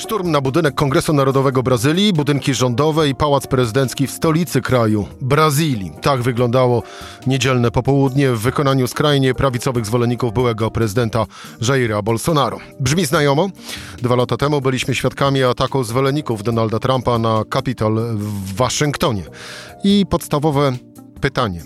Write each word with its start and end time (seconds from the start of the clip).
Szturm 0.00 0.30
na 0.30 0.40
budynek 0.40 0.74
Kongresu 0.74 1.12
Narodowego 1.12 1.62
Brazylii, 1.62 2.12
budynki 2.12 2.54
rządowe 2.54 3.08
i 3.08 3.14
pałac 3.14 3.46
prezydencki 3.46 4.06
w 4.06 4.10
stolicy 4.10 4.60
kraju, 4.60 5.06
Brazylii. 5.20 5.92
Tak 6.02 6.22
wyglądało 6.22 6.82
niedzielne 7.26 7.70
popołudnie 7.70 8.32
w 8.32 8.38
wykonaniu 8.40 8.86
skrajnie 8.86 9.34
prawicowych 9.34 9.86
zwolenników 9.86 10.32
byłego 10.32 10.70
prezydenta 10.70 11.26
Jaira 11.68 12.02
Bolsonaro. 12.02 12.58
Brzmi 12.80 13.06
znajomo? 13.06 13.48
Dwa 14.02 14.16
lata 14.16 14.36
temu 14.36 14.60
byliśmy 14.60 14.94
świadkami 14.94 15.42
ataku 15.42 15.84
zwolenników 15.84 16.42
Donalda 16.42 16.78
Trumpa 16.78 17.18
na 17.18 17.44
Kapitol 17.50 18.00
w 18.16 18.54
Waszyngtonie. 18.54 19.24
I 19.84 20.06
podstawowe 20.10 20.72
pytanie, 21.20 21.62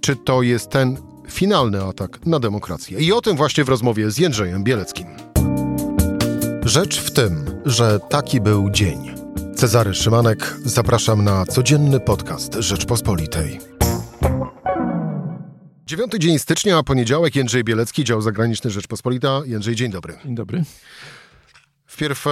czy 0.00 0.16
to 0.16 0.42
jest 0.42 0.70
ten 0.70 0.96
finalny 1.30 1.84
atak 1.84 2.26
na 2.26 2.40
demokrację? 2.40 2.98
I 2.98 3.12
o 3.12 3.20
tym 3.20 3.36
właśnie 3.36 3.64
w 3.64 3.68
rozmowie 3.68 4.10
z 4.10 4.18
Jędrzejem 4.18 4.64
Bieleckim. 4.64 5.06
Rzecz 6.68 7.00
w 7.00 7.10
tym, 7.10 7.60
że 7.66 8.00
taki 8.10 8.40
był 8.40 8.70
dzień. 8.70 9.14
Cezary 9.56 9.94
Szymanek, 9.94 10.56
zapraszam 10.64 11.24
na 11.24 11.46
codzienny 11.46 12.00
podcast 12.00 12.54
Rzeczpospolitej. 12.54 13.60
Dziewiąty 15.86 16.18
dzień 16.18 16.38
stycznia, 16.38 16.82
poniedziałek, 16.82 17.36
Jędrzej 17.36 17.64
Bielecki, 17.64 18.04
dział 18.04 18.20
zagraniczny 18.20 18.70
Rzeczpospolita. 18.70 19.40
Jędrzej, 19.46 19.74
dzień 19.74 19.90
dobry. 19.90 20.18
Dzień 20.24 20.34
dobry. 20.34 20.64
Wpierw 21.86 22.26
e, 22.26 22.30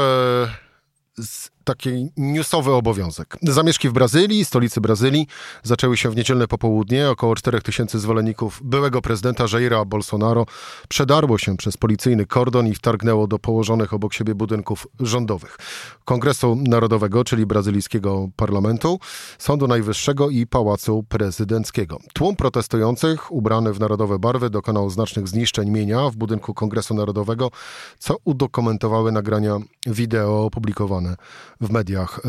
z 1.19 1.51
taki 1.67 2.09
newsowy 2.17 2.73
obowiązek. 2.73 3.37
Zamieszki 3.43 3.89
w 3.89 3.93
Brazylii, 3.93 4.45
stolicy 4.45 4.81
Brazylii, 4.81 5.27
zaczęły 5.63 5.97
się 5.97 6.11
w 6.11 6.17
niedzielne 6.17 6.49
popołudnie. 6.49 7.11
Około 7.11 7.37
4 7.37 7.61
tysięcy 7.61 7.99
zwolenników 7.99 8.61
byłego 8.65 9.03
prezydenta 9.03 9.45
Jaira 9.53 9.85
Bolsonaro 9.85 10.47
przedarło 10.89 11.39
się 11.39 11.57
przez 11.57 11.77
policyjny 11.77 12.27
kordon 12.27 12.67
i 12.67 12.75
wtargnęło 12.75 13.27
do 13.27 13.39
położonych 13.39 13.95
obok 13.95 14.15
siebie 14.15 14.35
budynków 14.35 14.87
rządowych. 15.01 15.59
Kongresu 16.05 16.57
Narodowego, 16.57 17.25
czyli 17.25 17.47
brazylijskiego 17.47 18.29
parlamentu, 18.37 18.99
Sądu 19.39 19.69
Najwyższego 19.69 20.31
i 20.31 20.47
Pałacu 20.47 21.05
Prezydenckiego. 21.09 21.99
Tłum 22.13 22.37
protestujących, 22.37 23.33
ubrany 23.33 23.73
w 23.73 23.81
narodowe 23.81 24.19
barwy, 24.19 24.51
dokonał 24.51 24.91
znacznych 24.91 25.29
zniszczeń 25.29 25.71
mienia 25.71 26.11
w 26.11 26.17
budynku 26.17 26.55
Kongresu 26.55 26.95
Narodowego, 26.95 27.51
co 27.99 28.17
udokumentowały 28.25 29.13
nagrania 29.13 29.59
wideo 29.87 30.45
opublikowane 30.45 31.17
w 31.61 31.71
mediach 31.71 32.19
e, 32.19 32.21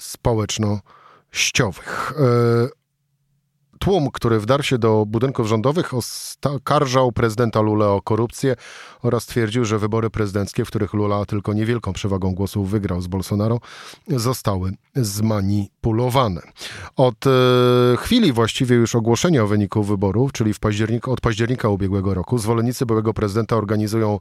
społecznościowych. 0.00 2.12
Tłum, 3.82 4.10
który 4.10 4.40
wdarł 4.40 4.62
się 4.62 4.78
do 4.78 5.06
budynków 5.06 5.46
rządowych, 5.46 5.94
oskarżał 5.94 7.12
prezydenta 7.12 7.60
Lula 7.60 7.88
o 7.88 8.02
korupcję 8.02 8.56
oraz 9.02 9.26
twierdził, 9.26 9.64
że 9.64 9.78
wybory 9.78 10.10
prezydenckie, 10.10 10.64
w 10.64 10.68
których 10.68 10.92
Lula 10.92 11.24
tylko 11.24 11.52
niewielką 11.52 11.92
przewagą 11.92 12.34
głosów 12.34 12.70
wygrał 12.70 13.00
z 13.00 13.06
Bolsonaro, 13.06 13.60
zostały 14.08 14.72
zmanipulowane. 14.94 16.40
Od 16.96 17.26
e, 17.26 17.30
chwili 17.96 18.32
właściwie 18.32 18.76
już 18.76 18.94
ogłoszenia 18.94 19.42
o 19.42 19.46
wyniku 19.46 19.82
wyborów, 19.82 20.32
czyli 20.32 20.54
w 20.54 20.60
październiku, 20.60 21.12
od 21.12 21.20
października 21.20 21.68
ubiegłego 21.68 22.14
roku, 22.14 22.38
zwolennicy 22.38 22.86
byłego 22.86 23.14
prezydenta 23.14 23.56
organizują 23.56 24.18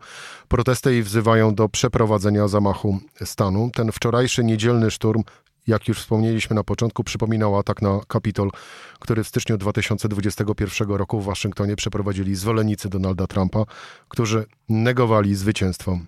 protesty 0.48 0.98
i 0.98 1.04
wzywają 1.04 1.56
do 1.56 1.70
przeprowadzenia 1.70 2.48
zamachu 2.48 3.00
stanu. 3.24 3.70
Ten 3.74 3.92
wczorajszy 3.92 4.44
niedzielny 4.44 4.92
szturm 4.92 5.24
jak 5.72 5.88
już 5.88 6.00
wspomnieliśmy 6.00 6.56
na 6.56 6.64
początku, 6.64 7.04
przypominał 7.04 7.58
atak 7.58 7.82
na 7.82 8.00
Kapitol, 8.08 8.52
który 9.00 9.24
w 9.24 9.28
styczniu 9.28 9.58
2021 9.58 10.90
roku 10.90 11.22
w 11.22 11.26
Waszyngtonie 11.26 11.76
przeprowadzili 11.76 12.36
zwolennicy 12.36 12.90
Donalda 12.90 13.28
Trumpa, 13.28 13.66
którzy 14.08 14.46
negowali 14.70 15.36
zwycięstwo 15.36 16.00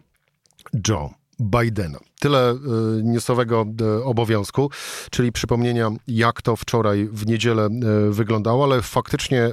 Joe 0.87 1.13
Bidena. 1.39 1.99
Tyle 2.19 2.53
y, 2.53 2.57
newsowego 3.03 3.65
y, 3.99 4.03
obowiązku, 4.03 4.69
czyli 5.11 5.31
przypomnienia, 5.31 5.91
jak 6.07 6.41
to 6.41 6.55
wczoraj 6.55 7.09
w 7.11 7.27
niedzielę 7.27 7.69
y, 8.09 8.11
wyglądało, 8.11 8.63
ale 8.63 8.81
faktycznie 8.81 9.51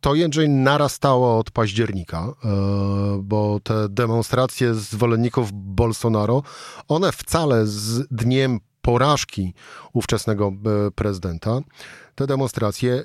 to 0.00 0.14
Jędrzej 0.14 0.48
narastało 0.48 1.38
od 1.38 1.50
października, 1.50 2.32
bo 3.18 3.60
te 3.62 3.88
demonstracje 3.88 4.74
zwolenników 4.74 5.50
Bolsonaro, 5.52 6.42
one 6.88 7.12
wcale 7.12 7.66
z 7.66 8.08
dniem 8.10 8.60
porażki 8.82 9.54
ówczesnego 9.92 10.52
e, 10.86 10.90
prezydenta, 10.90 11.60
te 12.14 12.26
demonstracje 12.26 13.04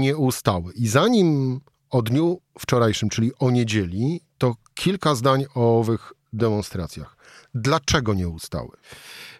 nie 0.00 0.16
ustały. 0.16 0.72
I 0.72 0.88
zanim 0.88 1.60
o 1.90 2.02
dniu 2.02 2.40
wczorajszym, 2.58 3.08
czyli 3.08 3.30
o 3.38 3.50
niedzieli, 3.50 4.20
to 4.38 4.56
kilka 4.74 5.14
zdań 5.14 5.44
o 5.54 5.78
owych 5.78 6.12
demonstracjach. 6.32 7.16
Dlaczego 7.54 8.14
nie 8.14 8.28
ustały? 8.28 8.68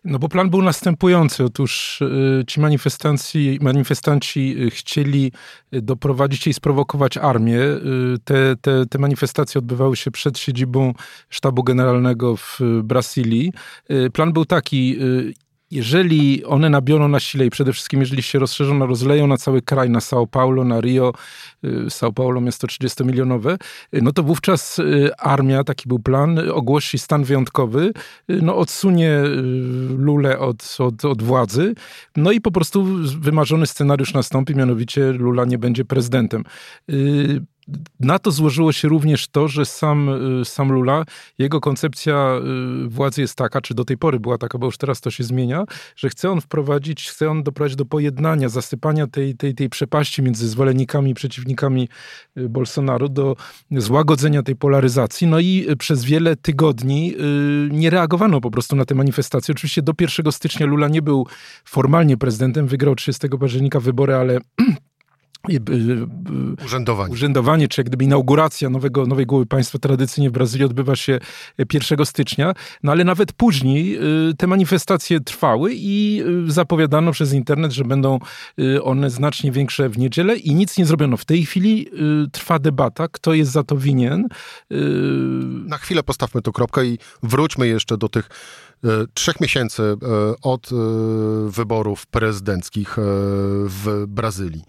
No 0.05 0.19
bo 0.19 0.29
plan 0.29 0.51
był 0.51 0.63
następujący. 0.63 1.45
Otóż 1.45 2.01
y, 2.01 2.45
ci 2.47 2.61
manifestanci, 2.61 3.59
manifestanci 3.63 4.57
y, 4.63 4.71
chcieli 4.71 5.33
doprowadzić 5.73 6.47
i 6.47 6.55
sprowokować 6.55 7.17
armię. 7.17 7.61
Y, 7.61 8.17
te, 8.25 8.57
te, 8.57 8.87
te 8.87 8.99
manifestacje 8.99 9.59
odbywały 9.59 9.97
się 9.97 10.11
przed 10.11 10.39
siedzibą 10.39 10.95
sztabu 11.29 11.65
generalnego 11.65 12.37
w 12.37 12.59
Brazylii. 12.83 13.53
Plan 14.13 14.33
był 14.33 14.45
taki, 14.45 14.99
jeżeli 15.73 16.45
one 16.45 16.71
nabiorą 16.71 17.09
na 17.09 17.21
sile 17.21 17.47
i 17.47 17.51
przede 17.51 17.73
wszystkim 17.73 18.01
jeżeli 18.01 18.23
się 18.23 18.39
rozszerzą, 18.39 18.87
rozleją 18.87 19.27
na 19.27 19.37
cały 19.37 19.63
kraj, 19.63 19.91
na 19.91 19.99
São 19.99 20.27
Paulo, 20.27 20.65
na 20.65 20.81
Rio, 20.81 21.13
y, 21.65 21.69
São 21.69 22.13
Paulo 22.13 22.41
miasto 22.41 22.67
30-milionowe, 22.67 23.59
y, 23.95 24.03
no 24.03 24.13
to 24.13 24.23
wówczas 24.23 24.79
y, 24.79 25.11
armia, 25.19 25.65
taki 25.65 25.89
był 25.89 25.99
plan, 25.99 26.39
ogłosi 26.53 26.99
stan 26.99 27.25
wyjątkowy, 27.25 27.93
no 28.29 28.57
odsunie 28.57 29.23
Lulę 29.99 30.39
od, 30.39 30.77
od, 30.79 31.05
od 31.05 31.23
władzy, 31.23 31.75
no 32.17 32.33
i 32.33 32.41
po 32.41 32.51
prostu 32.51 32.85
wymarzony 33.21 33.67
scenariusz 33.67 34.15
nastąpi, 34.15 34.55
mianowicie 34.55 35.13
Lula 35.13 35.45
nie 35.45 35.59
będzie 35.59 35.85
prezydentem. 35.85 36.45
Na 38.01 38.19
to 38.19 38.31
złożyło 38.31 38.73
się 38.73 38.89
również 38.89 39.29
to, 39.29 39.49
że 39.49 39.65
sam, 39.65 40.09
y, 40.41 40.45
sam 40.45 40.73
Lula, 40.73 41.05
jego 41.39 41.61
koncepcja 41.61 42.41
y, 42.85 42.89
władzy 42.89 43.21
jest 43.21 43.35
taka, 43.35 43.61
czy 43.61 43.75
do 43.75 43.85
tej 43.85 43.99
pory 43.99 44.21
była 44.21 44.39
taka, 44.39 44.59
bo 44.59 44.67
już 44.67 44.79
teraz 44.79 45.01
to 45.01 45.11
się 45.11 45.25
zmienia, 45.25 45.65
że 45.97 46.09
chce 46.09 46.31
on 46.31 46.41
wprowadzić, 46.41 47.11
chce 47.11 47.31
on 47.31 47.43
doprowadzić 47.43 47.77
do 47.77 47.85
pojednania, 47.85 48.49
zasypania 48.49 49.07
tej, 49.07 49.35
tej, 49.35 49.55
tej 49.55 49.69
przepaści 49.69 50.23
między 50.23 50.49
zwolennikami 50.49 51.11
i 51.11 51.15
przeciwnikami 51.15 51.89
y, 52.39 52.49
Bolsonaro, 52.49 53.09
do 53.09 53.37
złagodzenia 53.71 54.43
tej 54.43 54.57
polaryzacji. 54.57 55.27
No 55.27 55.41
i 55.41 55.67
przez 55.79 56.05
wiele 56.05 56.37
tygodni 56.37 57.15
nie 57.71 57.91
reagowano 57.91 58.41
po 58.41 58.51
prostu 58.51 58.77
na 58.77 58.85
te 58.85 58.95
manifestacje. 58.95 59.53
Oczywiście 59.53 59.83
do 59.83 59.93
1 60.01 60.33
stycznia 60.33 60.67
Lula 60.67 60.89
nie 60.89 61.03
był 61.03 61.27
formalnie 61.65 62.17
prezydentem, 62.17 62.67
wygrał 62.67 62.95
30 62.95 63.29
października 63.29 63.81
wybory, 63.81 64.15
ale 64.15 64.39
Urzędowanie. 66.65 67.13
Urzędowanie, 67.13 67.69
czy 67.69 67.81
jak 67.81 67.87
gdyby 67.87 68.05
inauguracja 68.05 68.71
nowego, 68.71 69.07
nowej 69.07 69.27
głowy 69.27 69.47
państwa 69.47 69.79
tradycyjnie 69.79 70.31
w 70.31 70.33
Brazylii 70.33 70.65
odbywa 70.65 70.97
się 70.97 71.19
1 71.73 72.07
stycznia, 72.07 72.55
no 72.83 72.93
ale 72.93 73.05
nawet 73.05 73.33
później 73.33 73.99
y, 74.31 74.35
te 74.35 74.47
manifestacje 74.47 75.21
trwały 75.21 75.71
i 75.75 76.23
y, 76.49 76.53
zapowiadano 76.53 77.13
przez 77.13 77.33
internet, 77.33 77.73
że 77.73 77.85
będą 77.85 78.19
y, 78.59 78.83
one 78.83 79.11
znacznie 79.11 79.53
większe 79.53 79.89
w 79.89 79.99
niedzielę 79.99 80.37
i 80.37 80.55
nic 80.55 80.79
nie 80.79 80.87
zrobiono. 80.87 81.17
W 81.17 81.25
tej 81.25 81.47
chwili 81.47 81.87
trwa 82.33 82.59
debata, 82.59 83.09
kto 83.09 83.35
jest 83.35 83.53
za 83.53 83.63
to 83.65 83.77
winien. 83.77 84.29
Na 85.67 85.79
chwilę 85.79 86.03
postawmy 86.03 86.43
tu 86.43 86.53
kropkę 86.53 86.87
i 86.87 86.99
wróćmy 87.23 87.69
jeszcze 87.69 87.99
do 87.99 88.09
tych 88.09 88.29
trzech 89.15 89.41
miesięcy 89.41 89.83
od 90.43 90.71
wyborów 91.49 92.07
prezydenckich 92.07 92.97
w 93.67 94.05
Brazylii. 94.09 94.63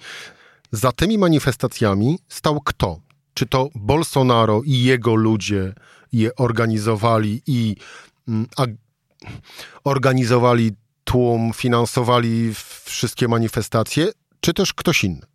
Za 0.74 0.92
tymi 0.92 1.18
manifestacjami 1.18 2.20
stał 2.28 2.62
kto? 2.62 3.00
Czy 3.34 3.46
to 3.46 3.70
Bolsonaro 3.76 4.62
i 4.66 4.84
jego 4.84 5.16
ludzie 5.16 5.74
je 6.14 6.36
organizowali 6.36 7.42
i 7.48 7.76
mm, 8.28 8.48
a, 8.58 8.66
organizowali 9.84 10.72
tłum, 11.04 11.52
finansowali 11.54 12.52
wszystkie 12.86 13.28
manifestacje, 13.28 14.08
czy 14.40 14.54
też 14.54 14.74
ktoś 14.74 15.04
inny? 15.04 15.26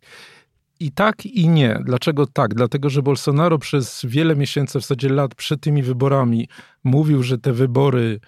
I 0.79 0.91
tak, 0.91 1.25
i 1.25 1.49
nie. 1.49 1.79
Dlaczego 1.85 2.27
tak? 2.27 2.53
Dlatego, 2.53 2.89
że 2.89 3.01
Bolsonaro 3.01 3.57
przez 3.57 4.01
wiele 4.03 4.35
miesięcy, 4.35 4.79
w 4.79 4.81
zasadzie 4.81 5.09
lat 5.09 5.35
przed 5.35 5.61
tymi 5.61 5.83
wyborami, 5.83 6.47
mówił, 6.83 7.23
że 7.23 7.37
te 7.37 7.53
wybory 7.53 8.19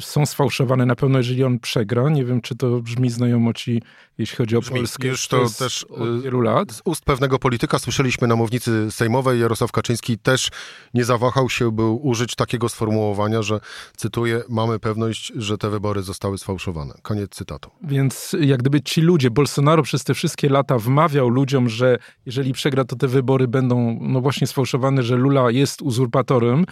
są 0.00 0.26
sfałszowane 0.26 0.86
na 0.86 0.96
pewno, 0.96 1.18
jeżeli 1.18 1.44
on 1.44 1.58
przegra. 1.58 2.08
Nie 2.10 2.24
wiem, 2.24 2.40
czy 2.40 2.56
to 2.56 2.80
brzmi 2.80 3.10
znajomo 3.10 3.52
ci, 3.52 3.82
jeśli 4.18 4.36
chodzi 4.36 4.56
o 4.56 4.60
brzmi, 4.60 4.76
Polskę. 4.76 5.08
Już 5.08 5.28
to 5.28 5.46
też 5.58 5.84
od 5.84 6.08
y, 6.08 6.22
wielu 6.22 6.40
lat. 6.40 6.72
Z 6.72 6.82
ust 6.84 7.04
pewnego 7.04 7.38
polityka 7.38 7.78
słyszeliśmy 7.78 8.28
na 8.28 8.36
mównicy 8.36 8.90
sejmowej, 8.90 9.40
Jarosław 9.40 9.72
Kaczyński 9.72 10.18
też 10.18 10.48
nie 10.94 11.04
zawahał 11.04 11.50
się, 11.50 11.72
by 11.72 11.84
użyć 11.84 12.34
takiego 12.34 12.68
sformułowania, 12.68 13.42
że, 13.42 13.60
cytuję, 13.96 14.42
mamy 14.48 14.78
pewność, 14.78 15.32
że 15.36 15.58
te 15.58 15.70
wybory 15.70 16.02
zostały 16.02 16.38
sfałszowane. 16.38 16.94
Koniec 17.02 17.30
cytatu. 17.30 17.70
Więc 17.82 18.36
jak 18.40 18.60
gdyby 18.60 18.80
ci 18.80 19.00
ludzie, 19.00 19.30
Bolsonaro 19.30 19.82
przez 19.82 20.04
te 20.04 20.14
wszystkie 20.14 20.48
lata 20.48 20.78
wmawiał 20.78 21.28
ludziom, 21.28 21.68
że 21.68 21.98
jeżeli 22.26 22.52
przegra, 22.52 22.84
to 22.84 22.96
te 22.96 23.08
wybory 23.08 23.48
będą 23.48 23.98
no 24.00 24.20
właśnie 24.20 24.46
sfałszowane, 24.46 25.02
że 25.02 25.16
Lula 25.16 25.50
jest 25.50 25.82
uzurpatorem 25.82 26.64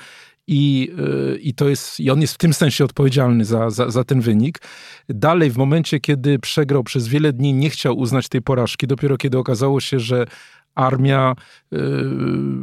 i, 0.46 0.92
i 1.40 1.54
to 1.54 1.68
jest, 1.68 2.00
i 2.00 2.10
on 2.10 2.20
jest 2.20 2.34
w 2.34 2.38
tym 2.38 2.54
sensie 2.54 2.84
odpowiedzialny 2.84 3.44
za, 3.44 3.70
za, 3.70 3.90
za 3.90 4.04
ten 4.04 4.20
wynik. 4.20 4.58
Dalej, 5.08 5.50
w 5.50 5.56
momencie, 5.56 6.00
kiedy 6.00 6.38
przegrał 6.38 6.84
przez 6.84 7.08
wiele 7.08 7.32
dni, 7.32 7.54
nie 7.54 7.70
chciał 7.70 7.98
uznać 7.98 8.28
tej 8.28 8.42
porażki, 8.42 8.86
dopiero 8.86 9.16
kiedy 9.16 9.38
okazało 9.38 9.80
się, 9.80 10.00
że 10.00 10.26
armia, 10.76 11.34
yy, 11.70 11.80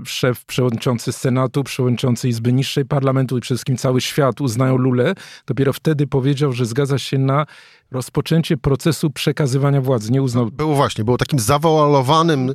szef, 0.06 0.46
przewodniczący 0.46 1.12
Senatu, 1.12 1.64
przewodniczący 1.64 2.30
Izby 2.30 2.54
Niższej 2.54 2.86
Parlamentu 2.86 3.38
i 3.38 3.42
przede 3.42 3.56
wszystkim 3.56 3.78
cały 3.78 4.02
świat 4.02 4.42
uznają 4.42 4.78
Lulę, 4.78 5.14
dopiero 5.48 5.74
wtedy 5.74 6.08
powiedział, 6.08 6.52
że 6.52 6.66
zgadza 6.66 6.98
się 6.98 7.18
na 7.18 7.46
rozpoczęcie 7.94 8.58
procesu 8.58 9.10
przekazywania 9.10 9.82
władzy. 9.82 10.12
Nie 10.12 10.22
uznał... 10.22 10.52
Było 10.52 10.76
właśnie, 10.76 11.04
było 11.04 11.18
takim 11.18 11.40
zawoalowanym 11.40 12.54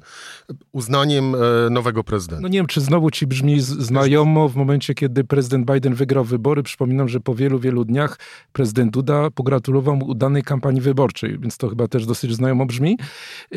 uznaniem 0.72 1.34
e, 1.34 1.38
nowego 1.70 2.04
prezydenta. 2.04 2.42
No 2.42 2.48
nie 2.48 2.58
wiem, 2.58 2.66
czy 2.66 2.80
znowu 2.80 3.10
ci 3.10 3.26
brzmi 3.26 3.60
znajomo 3.60 4.48
w 4.48 4.56
momencie, 4.56 4.94
kiedy 4.94 5.24
prezydent 5.24 5.70
Biden 5.72 5.94
wygrał 5.94 6.24
wybory. 6.24 6.62
Przypominam, 6.62 7.08
że 7.08 7.20
po 7.20 7.34
wielu, 7.34 7.58
wielu 7.58 7.84
dniach 7.84 8.18
prezydent 8.52 8.92
Duda 8.92 9.30
pogratulował 9.30 9.96
mu 9.96 10.06
udanej 10.06 10.42
kampanii 10.42 10.80
wyborczej, 10.80 11.38
więc 11.38 11.56
to 11.56 11.68
chyba 11.68 11.88
też 11.88 12.06
dosyć 12.06 12.34
znajomo 12.34 12.66
brzmi. 12.66 12.98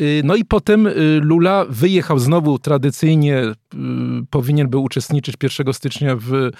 Y, 0.00 0.22
no 0.24 0.34
i 0.34 0.44
potem 0.44 0.86
y, 0.86 1.20
Lula 1.22 1.66
wyjechał 1.68 1.91
znowu 2.16 2.58
tradycyjnie, 2.58 3.42
y, 3.44 3.54
powinien 4.30 4.68
był 4.68 4.82
uczestniczyć 4.82 5.36
1 5.42 5.72
stycznia 5.72 6.16
w 6.16 6.50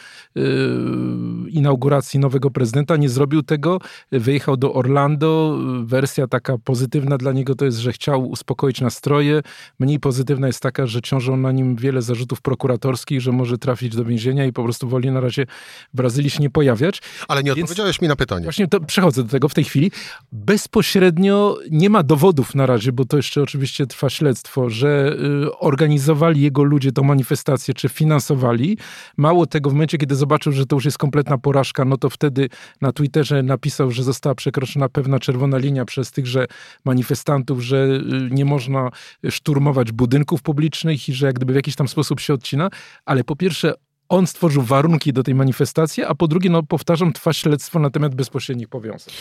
inauguracji 1.49 2.21
nowego 2.21 2.51
prezydenta, 2.51 2.97
nie 2.97 3.09
zrobił 3.09 3.43
tego, 3.43 3.79
wyjechał 4.13 4.57
do 4.57 4.75
Orlando. 4.75 5.59
Wersja 5.85 6.27
taka 6.27 6.59
pozytywna 6.59 7.19
dla 7.19 7.33
niego 7.33 7.55
to 7.55 7.65
jest, 7.65 7.79
że 7.79 7.93
chciał 7.93 8.31
uspokoić 8.31 8.81
nastroje. 8.81 9.43
Mniej 9.79 10.01
pozytywna 10.01 10.47
jest 10.47 10.61
taka, 10.61 10.87
że 10.87 11.03
ciążą 11.03 11.37
na 11.37 11.53
nim 11.53 11.77
wiele 11.77 12.03
zarzutów 12.03 12.41
prokuratorskich, 12.41 13.21
że 13.21 13.33
może 13.33 13.59
trafić 13.59 13.97
do 13.97 14.05
więzienia 14.05 14.47
i 14.47 14.53
po 14.53 14.65
prostu 14.65 14.89
woli 14.89 15.11
na 15.11 15.21
razie 15.21 15.47
w 15.95 15.97
Brazylii 15.97 16.31
się 16.31 16.41
nie 16.41 16.51
pojawiać. 16.51 17.03
Ale 17.29 17.43
nie 17.43 17.55
Więc 17.55 17.71
odpowiedziałeś 17.71 18.01
mi 18.01 18.09
na 18.09 18.17
pytanie. 18.17 18.45
Właśnie 18.45 18.69
to 18.69 18.81
przechodzę 18.81 19.23
do 19.23 19.29
tego 19.29 19.49
w 19.49 19.55
tej 19.55 19.65
chwili. 19.65 19.91
Bezpośrednio 20.33 21.59
nie 21.71 21.91
ma 21.91 22.03
dowodów 22.03 22.55
na 22.55 22.67
razie, 22.67 22.93
bo 22.93 23.05
to 23.05 23.17
jeszcze 23.17 23.43
oczywiście 23.43 23.87
trwa 23.87 24.11
śledztwo, 24.11 24.71
że 24.71 25.17
y, 25.21 25.22
organizowali 25.59 26.41
jego 26.41 26.63
ludzie 26.63 26.93
tą 26.93 27.03
manifestację, 27.03 27.75
czy 27.75 27.89
finansowali. 27.89 28.79
Mało 29.17 29.47
tego, 29.47 29.71
w 29.71 29.73
momencie, 29.73 29.99
kiedy 29.99 30.15
zobaczył, 30.15 30.53
że 30.53 30.67
to 30.67 30.77
już 30.77 30.85
jest 30.85 30.99
kompletna 30.99 31.39
porażka, 31.39 31.85
no 31.85 31.97
to 31.97 32.11
wtedy 32.11 32.49
na 32.81 32.93
Twitterze 32.93 33.43
napisał, 33.43 33.91
że 33.91 34.03
została 34.03 34.35
przekroczona 34.35 34.89
pewna 34.89 35.19
czerwona 35.19 35.59
linia 35.59 35.85
przez 35.85 36.11
tychże 36.11 36.47
manifestantów, 36.85 37.61
że 37.61 37.77
y, 37.77 38.01
nie 38.31 38.45
można 38.45 38.91
szturmować 39.31 39.93
budynków 39.93 40.43
publicznych 40.43 41.09
i 41.09 41.13
że 41.13 41.27
jak 41.27 41.35
gdyby 41.35 41.53
w 41.53 41.57
jakiś 41.57 41.77
tam 41.77 41.89
sposób 41.89 42.21
się 42.21 42.35
odcina, 42.35 42.71
ale 43.05 43.25
po 43.25 43.37
pierwsze 43.37 43.75
on 44.09 44.27
stworzył 44.27 44.63
warunki 44.63 45.13
do 45.13 45.23
tej 45.23 45.35
manifestacji, 45.35 46.05
a 46.05 46.15
po 46.15 46.29
drugie, 46.29 46.51
no 46.51 46.63
powtarzam, 46.63 47.13
trwa 47.13 47.33
śledztwo 47.33 47.79
na 47.79 47.91
temat 47.91 48.15
bezpośrednich 48.15 48.69
powiązań. 48.69 49.15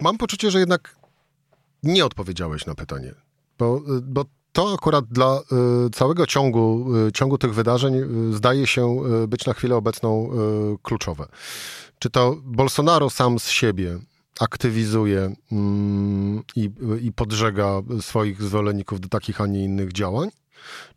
Mam 0.00 0.18
poczucie, 0.18 0.50
że 0.50 0.58
jednak 0.58 0.96
nie 1.82 2.04
odpowiedziałeś 2.04 2.66
na 2.66 2.74
pytanie, 2.74 3.14
bo, 3.58 3.76
y, 3.76 4.00
bo 4.02 4.24
to 4.54 4.74
akurat 4.74 5.04
dla 5.04 5.40
y, 5.86 5.90
całego 5.90 6.26
ciągu, 6.26 6.86
y, 7.06 7.12
ciągu 7.12 7.38
tych 7.38 7.54
wydarzeń 7.54 7.94
y, 7.94 8.32
zdaje 8.32 8.66
się 8.66 8.96
być 9.28 9.46
na 9.46 9.54
chwilę 9.54 9.76
obecną 9.76 10.30
kluczowe. 10.82 11.26
Czy 11.98 12.10
to 12.10 12.36
Bolsonaro 12.44 13.10
sam 13.10 13.38
z 13.38 13.48
siebie 13.48 13.98
aktywizuje 14.40 15.34
mm, 15.52 16.42
i, 16.56 16.70
i 17.02 17.12
podżega 17.12 17.80
swoich 18.00 18.42
zwolenników 18.42 19.00
do 19.00 19.08
takich, 19.08 19.40
a 19.40 19.46
nie 19.46 19.64
innych 19.64 19.92
działań, 19.92 20.28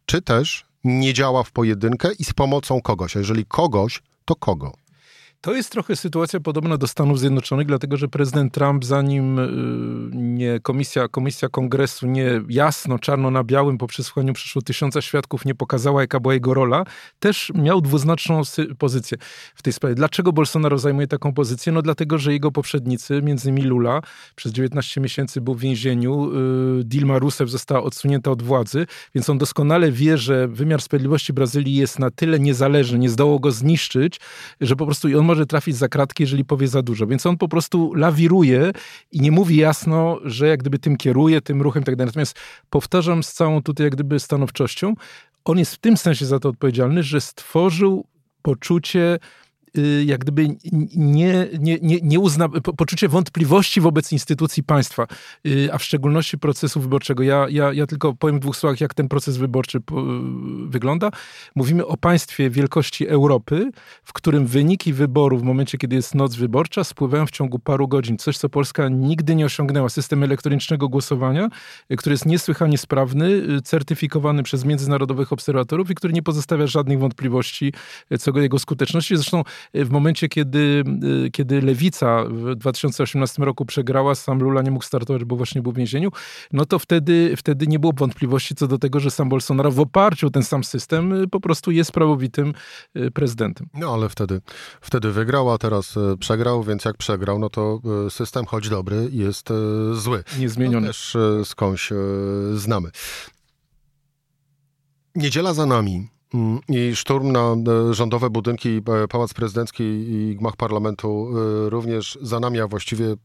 czy 0.06 0.21
też 0.21 0.65
nie 0.83 1.13
działa 1.13 1.44
w 1.44 1.51
pojedynkę 1.51 2.09
i 2.19 2.24
z 2.24 2.33
pomocą 2.33 2.81
kogoś. 2.81 3.15
A 3.15 3.19
jeżeli 3.19 3.45
kogoś, 3.45 4.04
to 4.25 4.36
kogo? 4.36 4.74
To 5.42 5.54
jest 5.54 5.71
trochę 5.71 5.95
sytuacja 5.95 6.39
podobna 6.39 6.77
do 6.77 6.88
Stanów 6.88 7.19
Zjednoczonych, 7.19 7.68
dlatego 7.68 7.98
że 7.98 8.07
prezydent 8.07 8.54
Trump, 8.54 8.86
zanim 8.86 9.39
nie 10.38 10.60
komisja, 10.60 11.07
komisja 11.07 11.50
kongresu 11.50 12.07
nie 12.07 12.42
jasno, 12.50 13.00
czarno 13.00 13.31
na 13.31 13.44
białym 13.44 13.78
po 13.78 13.88
przesłuchaniu 13.88 14.34
przyszło 14.34 14.62
tysiąca 14.62 15.01
świadków 15.01 15.45
nie 15.45 15.56
pokazała, 15.56 16.01
jaka 16.01 16.19
była 16.19 16.34
jego 16.34 16.54
rola, 16.54 16.84
też 17.19 17.51
miał 17.56 17.81
dwuznaczną 17.81 18.42
pozycję 18.78 19.18
w 19.56 19.62
tej 19.62 19.74
sprawie. 19.74 19.95
Dlaczego 19.95 20.34
Bolsonaro 20.34 20.78
zajmuje 20.78 21.07
taką 21.07 21.34
pozycję? 21.34 21.72
No 21.72 21.81
dlatego, 21.81 22.18
że 22.18 22.34
jego 22.34 22.51
poprzednicy, 22.51 23.22
między 23.22 23.50
innymi 23.50 23.68
Lula, 23.68 24.01
przez 24.36 24.51
19 24.51 25.01
miesięcy 25.01 25.42
był 25.42 25.54
w 25.54 25.60
więzieniu, 25.60 26.31
y, 26.80 26.83
Dilma 26.83 27.19
Rousseff 27.19 27.51
została 27.51 27.83
odsunięta 27.83 28.31
od 28.31 28.42
władzy, 28.42 28.88
więc 29.16 29.30
on 29.30 29.38
doskonale 29.38 29.92
wie, 29.92 30.18
że 30.18 30.48
wymiar 30.48 30.81
sprawiedliwości 30.81 31.33
Brazylii 31.33 31.75
jest 31.75 32.00
na 32.00 32.12
tyle 32.12 32.40
niezależny, 32.40 33.00
nie 33.00 33.10
zdołał 33.10 33.40
go 33.40 33.51
zniszczyć, 33.51 34.19
że 34.62 34.75
po 34.75 34.86
prostu 34.86 35.19
on 35.19 35.25
może 35.25 35.45
trafić 35.45 35.75
za 35.75 35.88
kratki, 35.88 36.24
jeżeli 36.24 36.45
powie 36.45 36.68
za 36.68 36.81
dużo. 36.81 37.07
Więc 37.07 37.25
on 37.25 37.38
po 37.38 37.48
prostu 37.48 37.94
lawiruje 37.94 38.72
i 39.12 39.22
nie 39.22 39.31
mówi 39.31 39.56
jasno, 39.56 40.19
że 40.30 40.48
jak 40.48 40.60
gdyby 40.60 40.80
tym 40.80 40.98
kieruje, 40.98 41.42
tym 41.42 41.62
ruchem 41.62 41.84
i 41.84 41.86
tak 41.86 41.96
dalej. 41.96 42.08
Natomiast 42.08 42.40
powtarzam 42.70 43.24
z 43.24 43.34
całą 43.34 43.64
tutaj 43.64 43.84
jak 43.84 43.94
gdyby 43.94 44.20
stanowczością, 44.20 44.94
on 45.46 45.60
jest 45.60 45.76
w 45.76 45.78
tym 45.78 45.98
sensie 45.98 46.26
za 46.26 46.40
to 46.40 46.50
odpowiedzialny, 46.50 47.04
że 47.04 47.22
stworzył 47.22 48.06
poczucie 48.42 49.20
jak 50.06 50.19
gdyby 50.19 50.48
nie, 50.96 51.48
nie, 51.60 51.78
nie, 51.81 51.98
nie 52.02 52.19
uzna, 52.19 52.50
poczucie 52.78 53.08
wątpliwości 53.08 53.81
wobec 53.81 54.12
instytucji 54.12 54.64
państwa, 54.64 55.08
y, 55.48 55.69
a 55.74 55.78
w 55.78 55.84
szczególności 55.84 56.38
procesu 56.38 56.81
wyborczego. 56.81 57.24
Ja, 57.24 57.46
ja, 57.50 57.74
ja 57.74 57.88
tylko 57.88 58.14
powiem 58.14 58.38
w 58.38 58.40
dwóch 58.40 58.58
słowach, 58.58 58.81
jak 58.81 58.94
ten 58.94 59.08
proces 59.08 59.38
wyborczy 59.38 59.80
wygląda. 60.66 61.12
Mówimy 61.56 61.86
o 61.86 61.98
państwie 61.98 62.50
wielkości 62.50 63.08
Europy, 63.08 63.72
w 64.04 64.14
którym 64.14 64.46
wyniki 64.46 64.94
wyborów 64.94 65.42
w 65.42 65.44
momencie, 65.44 65.78
kiedy 65.78 65.96
jest 65.96 66.16
noc 66.16 66.36
wyborcza, 66.36 66.84
spływają 66.84 67.25
w 67.25 67.31
ciągu 67.31 67.60
paru 67.60 67.88
godzin. 67.88 68.18
Coś, 68.18 68.38
co 68.38 68.50
Polska 68.50 68.90
nigdy 68.90 69.36
nie 69.36 69.46
osiągnęła. 69.46 69.90
System 69.90 70.24
elektronicznego 70.24 70.90
głosowania, 70.90 71.50
y, 71.92 71.96
który 71.96 72.14
jest 72.14 72.25
niesłychanie 72.25 72.78
sprawny, 72.78 73.42
certyfikowany 73.64 74.44
przez 74.44 74.66
międzynarodowych 74.66 75.34
obserwatorów 75.34 75.92
i 75.92 75.96
który 75.96 76.14
nie 76.14 76.24
pozostawia 76.24 76.68
żadnych 76.68 77.00
wątpliwości 77.00 77.74
co 78.19 78.31
do 78.31 78.42
jego 78.42 78.60
skuteczności. 78.60 79.16
Zresztą 79.16 79.44
w 79.74 79.89
momencie, 79.89 80.30
kiedy, 80.30 80.83
y, 81.25 81.31
kiedy 81.31 81.62
Lewica 81.62 82.24
w 82.30 82.56
2018 82.56 83.44
roku 83.44 83.65
przegrała, 83.65 84.15
sam 84.15 84.39
Lula 84.39 84.62
nie 84.62 84.71
mógł 84.71 84.86
startować, 84.86 85.24
bo 85.24 85.36
właśnie 85.36 85.62
był 85.62 85.71
w 85.71 85.75
więzieniu, 85.75 86.12
no 86.54 86.65
to 86.65 86.80
wtedy, 86.80 87.33
wtedy 87.38 87.68
nie 87.68 87.80
było 87.80 87.94
wątpliwości 87.94 88.56
co 88.56 88.68
do 88.68 88.77
tego, 88.77 89.00
że 89.00 89.12
sam 89.12 89.30
Bolsonaro 89.30 89.71
w 89.71 89.80
oparciu 89.80 90.27
o 90.27 90.30
ten 90.30 90.44
sam 90.44 90.63
system 90.63 91.13
y, 91.13 91.27
po 91.27 91.39
prostu 91.39 91.71
jest 91.71 91.92
prawowitym 91.92 92.54
y, 92.98 93.12
prezydentem. 93.12 93.68
No 93.74 93.94
ale 93.94 94.09
wtedy, 94.09 94.42
wtedy 94.81 95.12
wygrał, 95.12 95.51
a 95.51 95.57
teraz 95.57 95.95
przegrał, 96.19 96.63
więc 96.63 96.86
jak 96.86 96.98
przegrał, 96.98 97.40
no 97.40 97.49
to 97.49 97.80
system, 98.09 98.45
choć 98.45 98.69
dobry, 98.69 99.09
jest 99.11 99.49
zły. 99.92 100.23
Niezmieniony. 100.40 100.87
To 100.87 100.94
też 100.94 101.18
skądś 101.44 101.90
znamy. 102.54 102.90
Niedziela 105.16 105.54
za 105.54 105.66
nami. 105.66 106.07
Mm, 106.38 106.60
I 106.68 106.96
szturm 106.96 107.32
na 107.32 107.56
e, 107.90 107.94
rządowe 107.94 108.30
budynki, 108.30 108.82
e, 109.04 109.08
Pałac 109.08 109.34
Prezydencki 109.34 109.84
i 109.84 110.36
gmach 110.36 110.56
parlamentu 110.56 111.30
e, 111.30 111.70
również 111.70 112.18
za 112.22 112.40
nami, 112.40 112.60
a 112.60 112.68
właściwie 112.68 113.16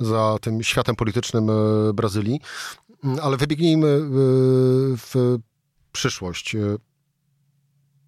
za 0.00 0.36
tym 0.40 0.62
światem 0.62 0.96
politycznym 0.96 1.50
Brazylii. 1.94 2.40
Mm, 3.04 3.18
ale 3.22 3.36
wybiegnijmy 3.36 4.00
w 4.96 5.38
przyszłość. 5.92 6.56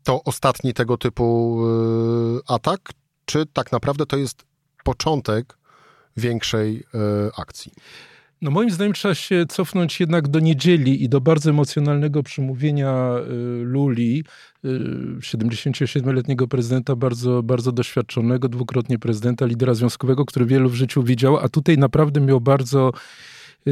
To 0.03 0.25
ostatni 0.25 0.75
tego 0.75 0.97
typu 0.97 1.61
atak, 2.47 2.81
czy 3.25 3.47
tak 3.47 3.73
naprawdę 3.73 4.07
to 4.07 4.17
jest 4.17 4.45
początek 4.85 5.59
większej 6.17 6.85
akcji? 7.37 7.73
No 8.43 8.51
moim 8.51 8.71
zdaniem 8.71 8.93
trzeba 8.93 9.15
się 9.15 9.47
cofnąć 9.49 10.01
jednak 10.01 10.29
do 10.29 10.41
niedzieli 10.41 11.05
i 11.05 11.09
do 11.09 11.21
bardzo 11.21 11.51
emocjonalnego 11.51 12.23
przemówienia 12.23 13.15
y, 13.19 13.65
Luli, 13.65 14.25
77-letniego 15.19 16.45
y, 16.45 16.49
prezydenta, 16.49 16.97
bardzo, 16.97 17.43
bardzo 17.43 17.73
doświadczonego, 17.73 18.49
dwukrotnie 18.49 18.99
prezydenta, 18.99 19.47
lidera 19.47 19.75
związkowego, 19.75 20.25
który 20.25 20.47
wielu 20.47 20.69
w 20.69 20.75
życiu 20.75 21.03
widział, 21.03 21.37
a 21.37 21.49
tutaj 21.49 21.79
naprawdę 21.79 22.21
miał 22.21 22.41
bardzo 22.41 22.93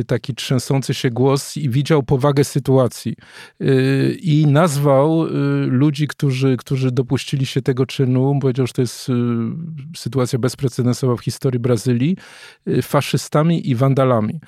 taki 0.06 0.34
trzęsący 0.34 0.94
się 0.94 1.10
głos 1.10 1.56
i 1.56 1.70
widział 1.70 2.02
powagę 2.02 2.44
sytuacji. 2.44 3.16
Y, 3.62 4.18
I 4.22 4.46
nazwał 4.46 5.26
y, 5.26 5.30
ludzi, 5.66 6.08
którzy, 6.08 6.56
którzy 6.56 6.90
dopuścili 6.90 7.46
się 7.46 7.62
tego 7.62 7.86
czynu, 7.86 8.38
powiedział, 8.40 8.66
że 8.66 8.72
to 8.72 8.82
jest 8.82 9.10
sytuacja 9.96 10.38
bezprecedensowa 10.38 11.16
w 11.16 11.20
historii 11.20 11.60
Brazylii, 11.60 12.16
faszystami 12.82 13.70
i 13.70 13.74
wandalami. 13.74 14.40